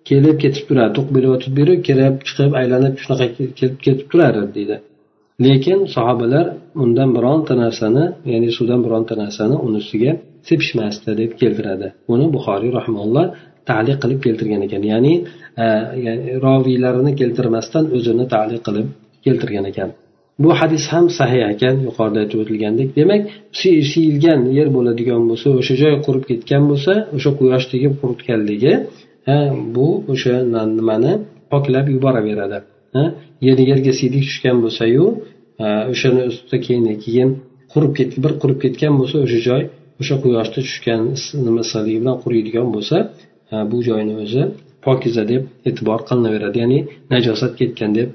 kelib 0.09 0.37
ketib 0.43 0.65
turardi 0.69 0.95
to'q 0.99 1.09
berib 1.17 1.31
o'tib 1.37 1.53
berib 1.61 1.81
kirib 1.89 2.15
chiqib 2.29 2.53
aylanib 2.61 2.95
shunaqa 3.03 3.27
kelib 3.37 3.77
ketib 3.87 4.07
turar 4.13 4.35
edi 4.43 4.53
deydi. 4.59 4.77
Lekin 5.45 5.79
sahobalar 5.95 6.47
undan 6.83 7.11
bironta 7.17 7.55
narsani 7.65 8.05
ya'ni 8.33 8.49
suvdan 8.57 8.81
bironta 8.87 9.15
narsani 9.23 9.57
uni 9.67 9.79
ustiga 9.83 10.13
sepishmasdi 10.49 11.11
deb 11.21 11.33
keltiradi. 11.41 11.89
Buni 12.09 12.27
buxoriy 12.35 12.71
rahimalloh 12.79 13.27
taliq 13.71 13.99
qilib 14.03 14.21
keltirgan 14.27 14.63
ekan. 14.67 14.83
Ya'ni 14.93 15.15
e, 15.65 15.67
roviylarini 16.47 17.13
keltirmasdan 17.21 17.85
o'zini 17.97 18.27
taliq 18.35 18.61
qilib 18.67 18.87
keltirgan 19.25 19.67
ekan. 19.73 19.91
Bu 20.43 20.51
hadis 20.61 20.85
ham 20.93 21.07
sahih 21.19 21.43
ekan 21.55 21.75
yuqorida 21.87 22.19
aytib 22.25 22.39
o'tilgandek. 22.45 22.89
Demak 23.01 23.23
siyilgan 23.93 24.41
yer 24.59 24.69
bo'ladigan 24.77 25.23
bo'lsa 25.31 25.49
o'sha 25.61 25.75
joy 25.83 25.95
qurib 26.07 26.25
ketgan 26.31 26.63
bo'lsa 26.71 26.93
o'sha 27.17 27.31
quyosh 27.41 27.67
tegib 27.73 27.93
quritganligi 28.01 28.73
e, 29.33 29.37
bu 29.75 29.89
o'sha 30.13 30.35
nimani 30.79 31.13
poklab 31.53 31.87
yuboraveradi. 31.95 32.59
E, 33.01 33.03
yer 33.47 33.59
yerga 33.71 33.93
siydik 34.01 34.23
tushgan 34.29 34.57
bo'lsayu 34.65 35.05
o'shani 35.93 36.23
ustida 36.31 36.59
keyin 36.67 36.87
keyin 37.05 37.31
qurib 37.73 37.93
bir 38.25 38.33
qurib 38.43 38.59
ketgan 38.65 38.93
bo'lsa 39.01 39.17
o'sha 39.27 39.41
joy 39.49 39.63
o'sha 40.01 40.17
quyoshda 40.25 40.61
tushgan 40.69 41.01
nima 41.47 41.61
issiqligi 41.67 41.99
bilan 42.03 42.17
quriydigan 42.25 42.69
bo'lsa 42.75 42.97
bu 43.71 43.79
joyni 43.89 44.15
o'zi 44.25 44.43
pokiza 44.87 45.25
deb 45.33 45.43
e'tibor 45.69 46.01
qilinaveradi 46.09 46.57
ya'ni 46.63 46.79
najosat 47.15 47.53
ketgan 47.61 47.91
deb 47.99 48.09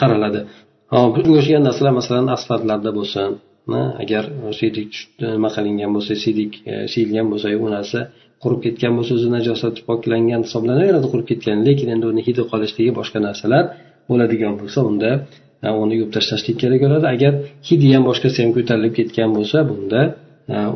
qaraladi. 0.00 0.40
Bunga 1.14 1.36
o'xshagan 1.40 1.62
narsalar 1.68 1.92
masalan 2.00 2.26
asfaltlarda 2.36 2.90
bo'lsin 2.98 3.30
agar 4.02 4.24
siydik 4.58 4.90
nima 5.34 5.50
qilingan 5.56 5.90
bo'lsa 5.96 6.14
siydik 6.24 6.50
e, 6.70 6.72
siyilgan 6.92 7.26
bo'lsa 7.32 7.46
u 7.64 7.68
narsa 7.76 8.00
qurib 8.42 8.60
ketgan 8.66 8.92
bo'lsa 8.98 9.12
o'zi 9.18 9.28
najosati 9.36 9.80
poklangan 9.88 10.42
hisoblanaveradi 10.46 11.06
qurib 11.12 11.26
ketgan. 11.30 11.58
Lekin 11.68 11.88
endi 11.94 12.06
uni 12.12 12.22
hidi 12.28 12.42
qolishligi 12.52 12.92
boshqa 12.98 13.18
narsalar 13.28 13.64
bo'ladigan 14.10 14.54
bo'lsa 14.60 14.80
unda 14.90 15.10
uni 15.82 15.94
yuvib 15.98 16.12
tashlashlik 16.16 16.56
kerak 16.62 16.80
bo'ladi. 16.84 17.06
Agar 17.14 17.32
hidi 17.68 17.86
ham 17.94 18.04
boshqasi 18.10 18.38
ham 18.44 18.50
ko'tarilib 18.56 18.94
ketgan 18.98 19.30
bo'lsa 19.36 19.58
bunda 19.70 20.00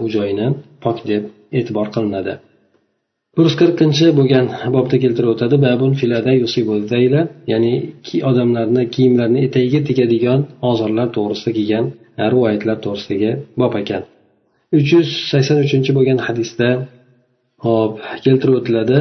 u 0.04 0.06
joyni 0.16 0.46
pok 0.84 0.98
deb 1.10 1.22
e'tibor 1.58 1.88
qilinadi. 1.94 2.32
Bir 3.38 3.44
yuz 3.46 3.54
qirqinchi 3.60 4.06
bo'lgan 4.18 4.46
bobda 4.76 4.96
keltirib 5.04 5.30
o'tadi. 5.34 5.56
Babun 5.66 5.92
filada 6.00 6.32
ya'ni 7.52 7.74
odamlarni 8.30 8.82
kiyimlarini 8.94 9.40
etagiga 9.46 9.80
tegadigan 9.88 10.40
ozorlar 10.70 11.08
to'g'risida 11.16 11.50
kelgan 11.58 11.84
e, 12.20 12.22
rivoyatlar 12.32 12.76
to'g'risidagi 12.84 13.30
bob 13.60 13.72
ekan. 13.82 14.02
Uch 14.76 14.88
yuz 14.94 15.08
sakson 15.30 15.58
uchinchi 15.66 15.90
bo'lgan 15.98 16.18
hadisda 16.26 16.68
hop 17.66 17.92
keltirib 18.24 18.54
o'tiladi. 18.60 18.98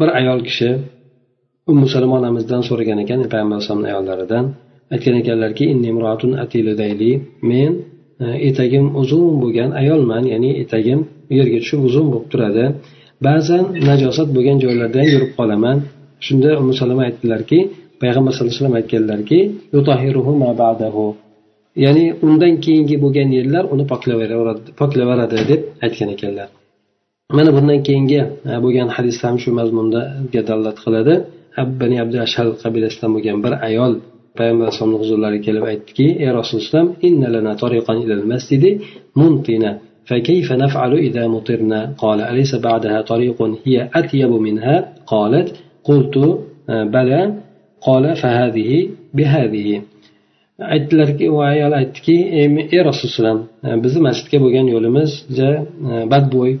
Bir 0.00 0.08
ayol 0.20 0.40
kishi 0.48 0.70
ummu 1.70 1.86
salom 1.94 2.12
onamizdan 2.18 2.62
so'ragan 2.68 2.98
ekan 3.04 3.18
payg'ambar 3.32 3.56
alayhisalomni 3.56 3.88
ayollaridan. 3.92 4.44
Aytgan 4.94 5.14
ekanlarki 5.22 5.64
men 7.50 7.72
e, 8.24 8.26
etagim 8.48 8.86
uzun 9.02 9.24
bo'lgan 9.42 9.70
ayolman 9.80 10.24
ya'ni 10.32 10.50
etagim 10.62 11.00
yerga 11.38 11.58
tushib 11.62 11.80
uzun 11.88 12.06
bo'lib 12.12 12.28
turadi. 12.34 12.66
Ba'zan 13.26 13.64
najosat 13.90 14.28
bo'lgan 14.36 14.58
joylarda 14.64 14.98
ham 15.02 15.08
yurib 15.14 15.32
qolaman. 15.38 15.76
Shunda 16.26 16.50
umi 16.62 16.72
salama 16.80 17.02
aytdilarki 17.08 17.58
payg'ambar 18.02 18.30
sallallohu 18.32 18.52
alayhi 18.52 18.62
vasallam 18.62 18.78
aytganlarki 18.80 19.38
ya'ni 21.84 22.04
undan 22.26 22.54
keyingi 22.64 22.96
bo'lgan 23.04 23.28
yerlar 23.38 23.64
uni 23.74 23.84
poklaveradi 24.80 25.36
deb 25.50 25.60
aytgan 25.84 26.08
ekanlar. 26.14 26.48
Mana 27.36 27.50
bundan 27.56 27.80
keyingi 27.88 28.20
e, 28.50 28.52
bo'lgan 28.64 28.88
hadis 28.96 29.16
ham 29.24 29.36
shu 29.42 29.50
mazmunda 29.58 30.00
dalolat 30.48 30.78
qiladi. 30.84 31.14
Bani 31.80 31.96
abdu 32.04 32.16
ashal 32.26 32.48
qabilasidan 32.62 33.10
bo'lgan 33.16 33.36
bir 33.44 33.52
ayol 33.68 33.92
payg'ambar 34.38 34.64
alayhisalomni 34.66 34.98
huzurlariga 35.02 35.42
kelib 35.46 35.64
aytdiki 35.70 36.06
ey 36.24 36.30
rasululloh 36.38 36.84
فكيف 40.11 40.51
نفعل 40.51 40.93
إذا 41.07 41.27
مطرنا 41.27 41.93
قال 41.97 42.21
أليس 42.21 42.55
بعدها 42.55 43.01
طريق 43.01 43.37
هي 43.65 43.89
أطيب 43.95 44.31
منها 44.47 44.75
قالت 45.07 45.47
قلت 45.83 46.15
بلى 46.67 47.21
قال 47.81 48.15
فهذه 48.15 48.89
بهذه 49.13 49.81
aytdilarki 50.75 51.25
u 51.29 51.37
ayol 51.41 51.73
aytdiki 51.79 52.15
ey 52.75 52.81
rasululloh 52.89 53.35
bizni 53.83 54.01
masjidga 54.07 54.37
bo'lgan 54.43 54.67
yo'limiz 54.75 55.09
juda 55.29 55.49
badbo'y 56.13 56.51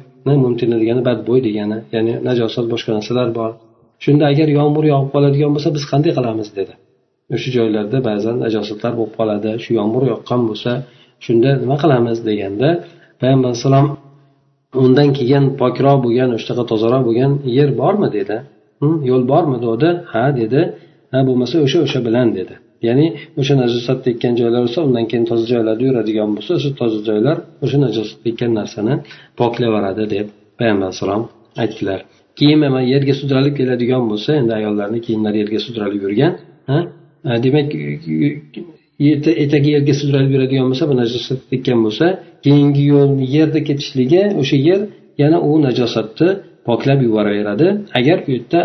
mumtina 0.43 0.77
degani 0.81 1.01
badbo'y 1.09 1.39
degani 1.47 1.77
ya'ni 1.95 2.13
najosat 2.27 2.65
boshqa 2.73 2.91
narsalar 2.97 3.29
bor 3.39 3.51
shunda 4.03 4.23
agar 4.31 4.47
yomg'ir 4.59 4.85
yog'ib 4.93 5.09
qoladigan 5.15 5.51
bo'lsa 5.55 5.69
biz 5.75 5.83
qanday 5.91 6.11
qilamiz 6.17 6.49
dedi 6.59 6.73
o'sha 7.35 7.49
joylarda 7.57 7.97
ba'zan 8.09 8.35
najosatlar 8.45 8.93
bo'lib 8.99 9.13
qoladi 9.19 9.51
shu 9.63 9.71
yomg'ir 9.79 10.03
yoqqan 10.13 10.41
bo'lsa 10.49 10.71
shunda 11.25 11.49
nima 11.63 11.75
qilamiz 11.83 12.17
deganda 12.29 12.69
payg'ambar 13.20 13.48
alayhissalom 13.50 13.88
undan 14.82 15.08
keyin 15.18 15.44
pokroq 15.60 15.98
bo'lgan 16.04 16.30
o'shanaqa 16.36 16.64
tozaroq 16.72 17.02
bo'lgan 17.08 17.32
yer 17.58 17.70
bormi 17.80 18.08
dedi 18.16 18.36
yo'l 19.10 19.24
bormi 19.32 19.58
dedi 19.66 19.88
ha 20.12 20.24
dedi 20.40 20.60
ha 21.12 21.18
bo'lmasa 21.28 21.54
o'sha 21.66 21.78
o'sha 21.86 22.00
bilan 22.06 22.28
dedi 22.38 22.54
ya'ni 22.86 23.06
o'sha 23.40 23.54
najosat 23.62 23.98
tekkan 24.06 24.32
joylar 24.40 24.60
bo'lsa 24.66 24.80
undan 24.88 25.04
keyin 25.10 25.24
toza 25.30 25.44
joylarda 25.52 25.82
yuradigan 25.88 26.30
bo'lsa 26.36 26.52
o'sha 26.58 26.70
toza 26.80 27.00
joylar 27.08 27.36
o'sha 27.64 27.78
najosat 27.86 28.18
tekkan 28.26 28.50
narsani 28.60 28.94
poklayveradi 29.40 30.04
deb 30.14 30.26
payg'ambar 30.58 30.86
alayhissalom 30.88 31.22
aytdilar 31.62 32.00
kiyim 32.38 32.60
yerga 32.92 33.14
sudralib 33.20 33.54
keladigan 33.60 34.02
bo'lsa 34.10 34.30
endi 34.40 34.52
ayollarni 34.60 34.98
kiyimlari 35.06 35.36
yerga 35.42 35.60
sudralib 35.66 36.00
yurgan 36.06 36.32
demak 37.44 37.68
etagi 39.44 39.68
yerga 39.76 39.94
sudralib 40.00 40.30
yuradigan 40.36 40.66
bo'lsa 40.70 40.84
bu 40.90 40.94
najosat 41.02 41.38
tekkan 41.52 41.78
bo'lsa 41.86 42.06
keyingi 42.44 42.82
yo'lni 42.92 43.24
yerda 43.36 43.60
ketishligi 43.68 44.22
o'sha 44.40 44.56
yer 44.68 44.80
yana 45.22 45.38
u 45.48 45.52
najosatni 45.66 46.28
poklab 46.68 46.98
yuboraveradi. 47.06 47.66
Agar 47.98 48.18
u 48.26 48.30
yerda 48.36 48.58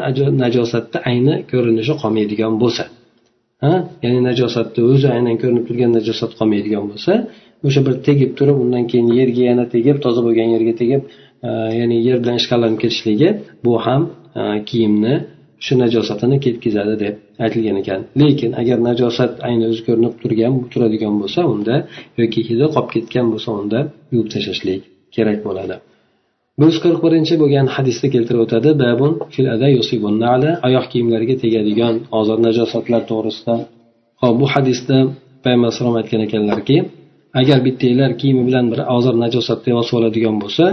najosatni 0.44 0.98
ayni 1.10 1.36
ko'rinishi 1.52 1.94
qolmaydigan 2.02 2.54
bo'lsa 2.64 2.86
ha 3.64 3.74
ya'ni 4.04 4.20
najosatni 4.30 4.82
o'zi 4.92 5.08
aynan 5.16 5.36
ko'rinib 5.42 5.64
turgan 5.70 5.92
najosat 5.98 6.32
qolmaydigan 6.40 6.84
bo'lsa 6.92 7.14
o'sha 7.68 7.82
bir 7.88 7.96
tegib 8.08 8.32
turib 8.40 8.58
undan 8.64 8.84
keyin 8.92 9.10
yerga 9.20 9.44
yana 9.52 9.66
tegib 9.76 9.98
toza 10.04 10.22
bo'lgan 10.28 10.50
yerga 10.56 10.74
tegib 10.82 11.02
e, 11.48 11.50
ya'ni 11.80 11.98
yer 12.08 12.18
bilan 12.24 12.36
ishqalanib 12.42 12.80
ketishligi 12.84 13.30
bu 13.66 13.74
ham 13.86 14.02
e, 14.40 14.42
kiyimni 14.70 15.16
shu 15.66 15.74
najosatini 15.84 16.38
ketkizadi 16.46 16.96
deb 17.04 17.16
aytilgan 17.46 17.78
ekan. 17.82 18.02
Lekin 18.22 18.52
agar 18.62 18.78
najosat 18.90 19.32
ayni 19.48 19.64
o'zi 19.72 19.82
ko'rinib 19.88 20.14
turgan 20.22 20.54
turadigan 20.72 21.14
bo'lsa 21.22 21.42
unda 21.54 21.76
yoki 22.22 22.40
hidi 22.50 22.66
qolib 22.74 22.90
ketgan 22.96 23.28
bo'lsa 23.34 23.50
unda 23.60 23.80
yuvib 24.14 24.30
tashlashlik 24.34 24.82
kerak 25.16 25.40
bo'ladi. 25.48 25.76
Bir 26.60 26.68
yuz 26.70 26.78
qirq 26.84 27.00
birinchi 27.06 27.36
bo'lgan 27.42 27.68
hadisda 27.76 28.08
keltirib 28.14 28.42
o'tadi 28.46 28.70
babun 28.84 29.12
fil 29.34 29.48
oyoq 30.68 30.86
kiyimlariga 30.92 31.36
tegadigan 31.44 31.96
ozor 32.20 32.38
najosatlar 32.48 33.02
to'g'risida. 33.12 33.56
Hop 34.22 34.34
bu 34.42 34.46
hadisda 34.54 34.98
payg'ambar 35.44 35.68
alayhisalom 35.68 35.96
aytgan 36.02 36.22
ekanlarki 36.28 36.78
agar 37.42 37.58
bittanglar 37.68 38.12
kiyimi 38.22 38.44
bilan 38.50 38.66
bir 38.72 38.80
ozor 38.96 39.16
najosatni 39.24 39.70
yosib 39.76 39.94
oladigan 40.00 40.36
bo'lsa 40.44 40.66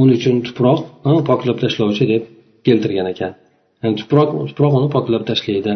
uning 0.00 0.16
uchun 0.20 0.36
tuproq 0.46 0.78
hm, 1.04 1.20
poklab 1.28 1.56
tashlovchi 1.64 2.04
deb 2.12 2.22
keltirgan 2.66 3.06
ekan. 3.14 3.32
Tuproq 4.00 4.28
tuproq 4.48 4.72
uni 4.78 4.88
poklab 4.96 5.22
tashlaydi. 5.30 5.72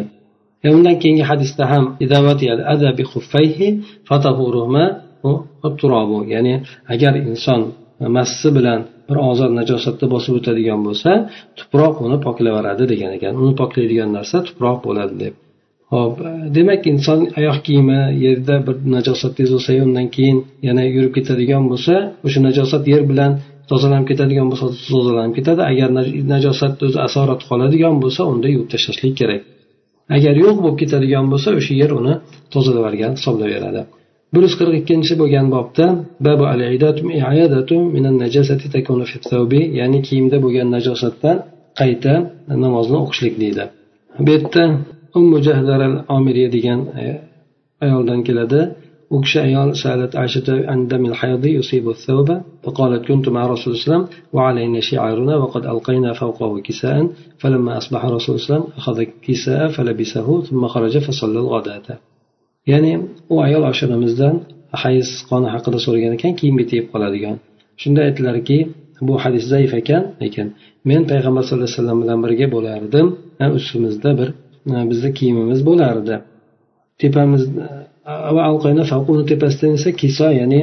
E, 0.65 0.67
undan 0.75 0.95
keyingi 1.01 1.23
hadisda 1.31 1.63
ham 1.73 1.85
ya'ni 6.33 6.55
agar 6.93 7.13
inson 7.29 7.61
massi 8.17 8.49
bilan 8.57 8.79
bir 9.07 9.17
ozor 9.29 9.49
najosatni 9.59 10.07
bosib 10.13 10.33
o'tadigan 10.39 10.79
bo'lsa 10.87 11.11
tuproq 11.59 11.95
uni 12.05 12.17
poklaveradi 12.25 12.83
degan 12.91 13.11
ekan. 13.17 13.33
Uni 13.41 13.53
poklaydigan 13.61 14.09
narsa 14.17 14.37
tuproq 14.47 14.77
bo'ladi 14.87 15.15
deb. 15.23 15.33
Ho'p 15.93 16.15
e, 16.29 16.31
demak 16.55 16.83
inson 16.91 17.19
oyoq 17.39 17.57
kiyimi 17.67 17.99
yerda 18.25 18.55
bir 18.67 18.75
najosat 18.95 19.33
tez 19.39 19.49
bo'lsa 19.55 19.71
undan 19.87 20.07
keyin 20.15 20.37
yana 20.67 20.83
yurib 20.95 21.13
ketadigan 21.17 21.63
bo'lsa 21.71 21.95
o'sha 22.25 22.39
najosat 22.47 22.83
yer 22.93 23.03
bilan 23.11 23.31
tozalanib 23.71 24.07
ketadigan 24.11 24.47
bo'lsa 24.51 24.65
tozalanib 24.93 25.33
ketadi. 25.37 25.61
Agar 25.71 25.89
najosatni 26.33 26.83
o'zi 26.87 26.99
asorati 27.07 27.43
qoladigan 27.49 27.95
bo'lsa 28.03 28.21
unda 28.31 28.47
yuvib 28.53 28.69
tashlashlik 28.73 29.13
kerak. 29.21 29.41
Agar 30.17 30.33
yo'q 30.43 30.57
bo'lib 30.63 30.77
ketadigan 30.81 31.25
bo'lsa 31.31 31.49
o'sha 31.59 31.73
yer 31.81 31.91
uni 31.99 32.13
tozalab 32.53 32.79
yuborgan 32.79 33.11
hisoblayveradi 33.17 33.83
bir 34.35 34.41
yuz 34.47 34.55
qirq 34.59 34.73
ikkinchi 34.81 35.13
bo'lgan 35.21 35.47
bobda 35.55 35.85
ya'ni 39.79 39.99
kiyimda 40.07 40.37
bo'lgan 40.45 40.67
najosatdan 40.75 41.37
qayta 41.79 42.13
namozni 42.63 42.97
o'qishlik 43.03 43.35
deydi. 43.43 43.63
Bu 44.25 44.29
yerda 44.35 44.63
ummu 45.19 45.37
jahdar 45.47 45.79
al 45.87 45.95
omiriya 46.17 46.49
degan 46.57 46.79
e, 47.03 47.05
ayoldan 47.85 48.19
keladi. 48.27 48.59
u 49.14 49.16
kishi 49.22 49.38
ayol 49.46 49.70
salat 49.82 50.12
ashita 50.24 50.54
an 50.72 50.78
damil 50.90 51.14
haydi 51.20 51.48
yusibu 51.58 51.92
thawba 52.06 52.36
فقالت 52.64 53.02
كنت 53.08 53.26
مع 53.36 53.42
رسول 53.52 53.68
الله 53.68 53.80
صلى 53.82 53.86
الله 53.86 53.86
عليه 53.86 53.90
وسلم 53.90 54.04
وعلينا 54.36 54.80
شعارنا 54.90 55.34
وقد 55.42 55.62
ألقينا 55.72 56.10
فوقه 56.20 56.50
كساء 56.66 56.96
فلما 57.40 57.72
أصبح 57.80 58.00
رسول 58.04 58.10
الله 58.12 58.20
صلى 58.22 58.30
الله 58.36 58.44
عليه 58.44 58.50
وسلم 58.50 58.64
أخذ 58.80 58.98
كساء 59.26 59.62
فلبسه 59.74 60.26
ثم 60.48 60.62
خرج 60.74 60.94
فصلى 61.06 61.38
الغداة 61.44 61.88
ya'ni 62.70 62.92
u 63.32 63.36
ayol 63.46 63.64
oshiramizdan 63.72 64.34
hayz 64.82 65.08
qoni 65.30 65.48
haqida 65.54 65.78
so'ragan 65.84 66.12
ekan 66.18 66.32
kiyimga 66.40 66.64
tegib 66.70 66.86
qoladigan 66.92 67.36
shunda 67.82 68.00
aytdilarki 68.06 68.58
bu 69.08 69.14
hadis 69.24 69.44
zaif 69.52 69.72
ekan 69.80 70.02
lekin 70.22 70.46
men 70.90 71.02
payg'ambar 71.10 71.42
sallallohu 71.44 71.68
alayhi 71.68 71.78
vasallam 71.78 71.98
bilan 72.02 72.18
birga 72.24 72.46
bo'lardim 72.56 73.06
ustimizda 73.58 74.10
bir 74.18 74.28
bizni 74.90 75.10
kiyimimiz 75.18 75.60
bo'lardi 75.68 76.14
tepamizda 78.05 79.09
uni 79.13 79.23
tepasidan 79.31 79.71
esa 79.79 79.91
kiso 80.01 80.27
ya'ni 80.39 80.61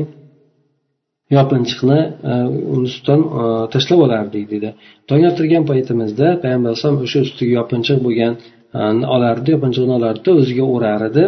yopinchiqni 1.36 2.00
e, 2.30 2.32
uni 2.74 2.86
ustidan 2.90 3.20
e, 3.40 3.44
tashlab 3.72 4.00
olardik 4.06 4.44
deydi 4.52 4.70
tong 5.08 5.22
ottirgan 5.30 5.64
paytimizda 5.70 6.26
payg'ambar 6.42 6.68
alayhisalom 6.70 6.98
o'sha 7.06 7.18
ustiga 7.26 7.52
yopinchiq 7.60 7.98
bo'lgan 8.06 8.32
e, 8.78 8.80
olardi 9.16 9.48
yopinchiqni 9.54 9.92
olardida 9.98 10.30
o'ziga 10.40 10.64
o'rar 10.74 11.00
edi 11.10 11.24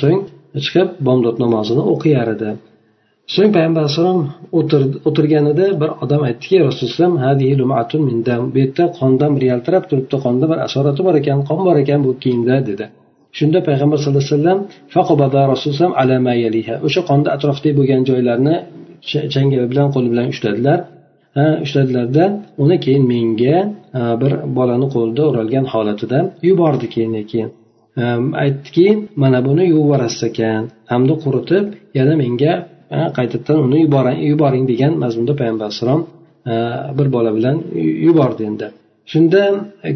so'ng 0.00 0.20
chiqib 0.64 0.88
bomdod 1.06 1.36
namozini 1.44 1.82
o'qiyar 1.92 2.28
edi. 2.36 2.50
So'ng 3.34 3.50
payg'ambar 3.56 3.82
alayhissalom 3.84 4.20
o'tirganida 5.08 5.66
bir 5.82 5.90
odam 6.04 6.22
aytdiki 6.28 6.56
rasululloh 6.68 7.12
bu 8.48 8.58
yerda 8.60 8.84
qondan 8.98 9.30
bir 9.36 9.44
yaltirab 9.52 9.84
turibdi 9.90 10.16
qonda 10.24 10.44
bir 10.52 10.58
asorati 10.66 11.00
bor 11.06 11.14
ekan 11.20 11.38
qon 11.48 11.60
bor 11.68 11.76
ekan 11.84 12.00
bu 12.06 12.10
kiyimda 12.22 12.56
dedi. 12.70 12.84
Shunda 13.38 13.58
payg'ambar 13.68 13.96
sallallohu 13.98 14.24
alayhi 14.24 14.36
vasallam 14.36 14.58
rasululloh 15.54 15.88
o'sha 16.86 17.00
qonni 17.10 17.28
atrofidagi 17.36 17.74
bo'lgan 17.80 18.00
joylarni 18.10 18.54
changali 19.34 19.66
bilan 19.72 19.88
qo'li 19.94 20.08
bilan 20.12 20.26
ushladilar. 20.34 20.78
Ushladilarda 21.64 22.24
uni 22.62 22.76
keyin 22.84 23.04
menga 23.12 23.56
bir 24.22 24.32
bolani 24.56 24.86
qo'lida 24.94 25.22
o'ralgan 25.30 25.64
holatida 25.72 26.18
yubordi 26.48 26.86
keyin 26.94 27.14
keyin. 27.32 27.50
Aytdiki 28.42 28.86
mana 29.22 29.38
buni 29.48 29.64
yuborasiz 29.74 30.22
ekan 30.30 30.62
hamda 30.92 31.14
quritib 31.24 31.64
yana 31.98 32.14
menga 32.22 32.52
qaytadan 33.18 33.58
uni 33.66 33.78
yuboring 34.30 34.64
degan 34.72 34.92
mazmunda 35.02 35.32
payg'ambar 35.40 35.66
alayhissalom 35.68 36.02
bir 36.98 37.06
bola 37.16 37.30
bilan 37.36 37.56
yubordi 38.06 38.42
endi. 38.50 38.66
Shunda 39.10 39.42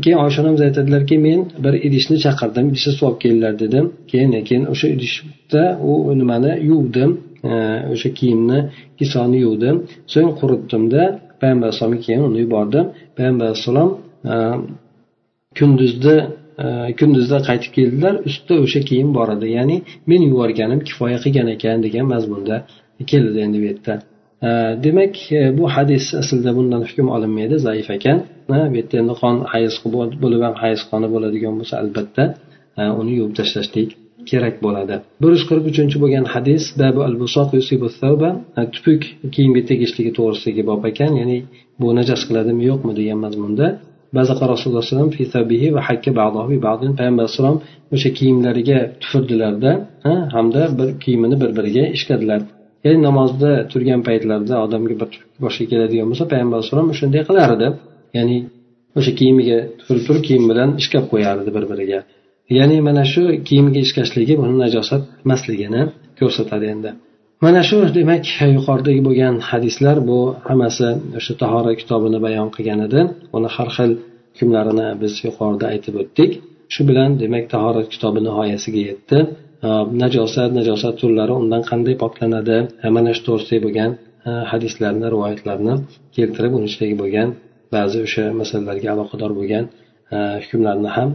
keyin 0.03 0.19
oysha 0.25 0.43
onamiz 0.43 0.61
aytadilarki 0.69 1.17
men 1.27 1.41
bir 1.65 1.75
idishni 1.87 2.17
chaqirdim 2.25 2.65
idishni 2.73 2.93
suv 2.99 3.07
olib 3.09 3.21
kelinglar 3.25 3.55
dedim. 3.65 3.85
Keyin 4.11 4.31
keyin 4.49 4.65
o'sha 4.73 4.87
idishda 4.95 5.63
u 5.91 5.93
nimani 6.21 6.53
yuvdim. 6.71 7.11
O'sha 7.95 8.11
kiyimni 8.19 8.59
kisoni 8.99 9.39
yuvdim. 9.47 9.77
So'ng 10.13 10.33
quritdimda 10.41 11.03
payg'ambar 11.41 11.67
alayhisalomga 11.69 12.01
keyin 12.07 12.23
uni 12.29 12.39
yubordim. 12.45 12.87
Payg'ambar 13.17 13.45
alayhissalom 13.47 13.91
e, 14.33 14.35
kunduzni 15.59 16.17
e, 16.65 16.67
kunduzda 16.99 17.39
qaytib 17.49 17.73
keldilar. 17.79 18.15
Ustida 18.29 18.55
o'sha 18.65 18.81
kiyim 18.89 19.09
bor 19.19 19.29
edi. 19.37 19.47
Ya'ni 19.59 19.77
men 20.11 20.21
yuborganim 20.29 20.81
kifoya 20.89 21.19
qilgan 21.25 21.49
ekan 21.55 21.79
degan 21.87 22.07
mazmunda 22.15 22.57
keladi 23.11 23.39
endi 23.47 23.59
bu 23.63 23.67
yerda. 23.71 23.95
Demak 24.85 25.33
e, 25.33 25.59
bu 25.59 25.69
hadis 25.69 26.15
aslida 26.21 26.57
bundan 26.57 26.83
hukm 26.89 27.09
olinmaydi 27.09 27.57
zaif 27.59 27.91
ekan. 27.91 28.19
Bu 28.49 28.53
yerda 28.77 28.95
endi 29.03 29.15
qon 29.23 29.37
hayz 29.53 29.73
bo'lib 30.23 30.41
ham 30.47 30.55
hayz 30.63 30.81
qoni 30.91 31.09
bo'ladigan 31.15 31.55
bo'lsa 31.59 31.75
albatta 31.83 32.25
e, 32.81 32.83
uni 33.01 33.13
yuvib 33.19 33.35
tashlashlik 33.39 33.91
kerak 34.31 34.57
bo'ladi. 34.65 34.95
Bir 35.23 35.31
yuz 35.37 35.45
qirq 35.51 35.65
uchinchi 35.73 35.97
bo'lgan 36.03 36.25
hadis 36.35 36.63
e, 38.59 38.63
tupuk 38.75 39.03
kiyimga 39.35 39.63
tegishligi 39.71 40.13
to'g'risidagi 40.19 40.63
bob 40.71 40.83
ekan 40.91 41.13
ya'ni 41.21 41.39
bu 41.81 41.87
najas 41.99 42.23
qiladimi 42.29 42.63
yo'qmi 42.71 42.93
degan 43.01 43.19
mazmunda. 43.27 43.67
Bazaqa 44.17 44.45
rasululloh 44.53 44.85
payg'ambar 46.99 47.23
alayhissalom 47.25 47.57
o'sha 47.95 48.11
kiyimlariga 48.19 48.79
tufurdilarda 49.03 49.71
hamda 50.35 50.63
bir 50.79 50.89
kiyimini 51.03 51.37
bir 51.43 51.51
biriga 51.59 51.85
ishqadilar. 51.97 52.41
Ya'ni 52.87 53.01
namozda 53.09 53.51
turgan 53.73 54.01
paytlarida 54.09 54.55
odamga 54.67 54.95
bir 55.01 55.11
boshiga 55.45 55.69
keladigan 55.73 56.07
bo'lsa 56.11 56.25
payg'ambar 56.33 56.57
alayhisalom 56.59 56.89
shunday 57.01 57.23
qilardi. 57.29 57.67
Ya'ni 58.17 58.37
o'sha 58.99 59.13
kiyimiga 59.21 59.59
tur 59.87 59.97
turib 60.07 60.23
kiyim 60.29 60.45
bilan 60.51 60.71
ishqab 60.81 61.05
qo'yardi 61.13 61.51
bir 61.57 61.65
biriga 61.73 62.01
ya'ni 62.59 62.77
mana 62.89 63.05
shu 63.13 63.23
kiyimga 63.49 63.81
ishqashligi 63.87 64.35
buni 64.43 64.55
najosat 64.65 65.03
emasligini 65.25 65.83
ko'rsatadi 66.21 66.67
endi. 66.75 66.91
Mana 67.45 67.61
shu 67.69 67.79
demak 67.99 68.23
yuqoridagi 68.57 69.01
bo'lgan 69.09 69.35
hadislar 69.51 69.97
bu 70.09 70.19
hammasi 70.49 70.89
o'sha 71.19 71.33
tahora 71.43 71.73
kitobini 71.81 72.19
bayon 72.27 72.49
qilgan 72.57 72.81
edi. 72.87 73.01
Uni 73.37 73.49
har 73.57 73.69
xil 73.77 73.91
hukmlarini 74.39 74.89
biz 75.03 75.13
yuqorida 75.27 75.67
aytib 75.73 75.95
o'tdik. 76.03 76.31
Shu 76.75 76.83
bilan 76.89 77.11
demak 77.23 77.45
tahorat 77.55 77.87
kitobi 77.95 78.21
nihoyasiga 78.27 78.81
yetdi. 78.91 79.19
najosat 80.04 80.50
najosat 80.60 80.94
turlari 81.02 81.34
undan 81.42 81.62
qanday 81.70 81.96
poklanadi 82.04 82.58
mana 82.96 83.12
shu 83.16 83.22
to'g'risidagi 83.28 83.62
bo'lgan 83.66 83.92
hadislarni 84.52 85.08
rivoyatlarni 85.14 85.74
keltirib 86.16 86.52
uni 86.58 86.66
ichidagi 86.70 86.96
bo'lgan 87.02 87.28
ba'zi 87.76 87.98
o'sha 88.06 88.26
masalalarga 88.42 88.90
aloqador 88.96 89.32
bo'lgan 89.40 89.66
hukmlarni 90.44 90.90
ham 90.98 91.10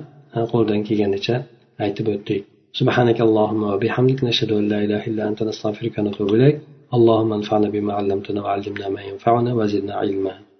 qo'ldan 0.52 0.80
kelganicha 0.88 1.36
aytib 1.84 2.08
o'tdik 2.16 2.42
سبحانك 2.80 3.18
اللهم 3.26 3.62
وبحمدك 3.72 4.18
نشهد 4.28 4.50
أن 4.60 4.64
لا 4.72 4.78
إله 4.84 5.02
إلا 5.10 5.22
أنت 5.30 5.40
نستغفرك 5.48 5.94
ونتوب 5.98 6.28
إليك 6.36 6.56
اللهم 6.96 7.30
انفعنا 7.38 7.68
بما 7.74 7.92
علمتنا 7.98 8.40
وعلمنا 8.44 8.86
ما 8.94 9.02
ينفعنا 9.10 9.50
وزدنا 9.58 9.94
علما 10.00 10.34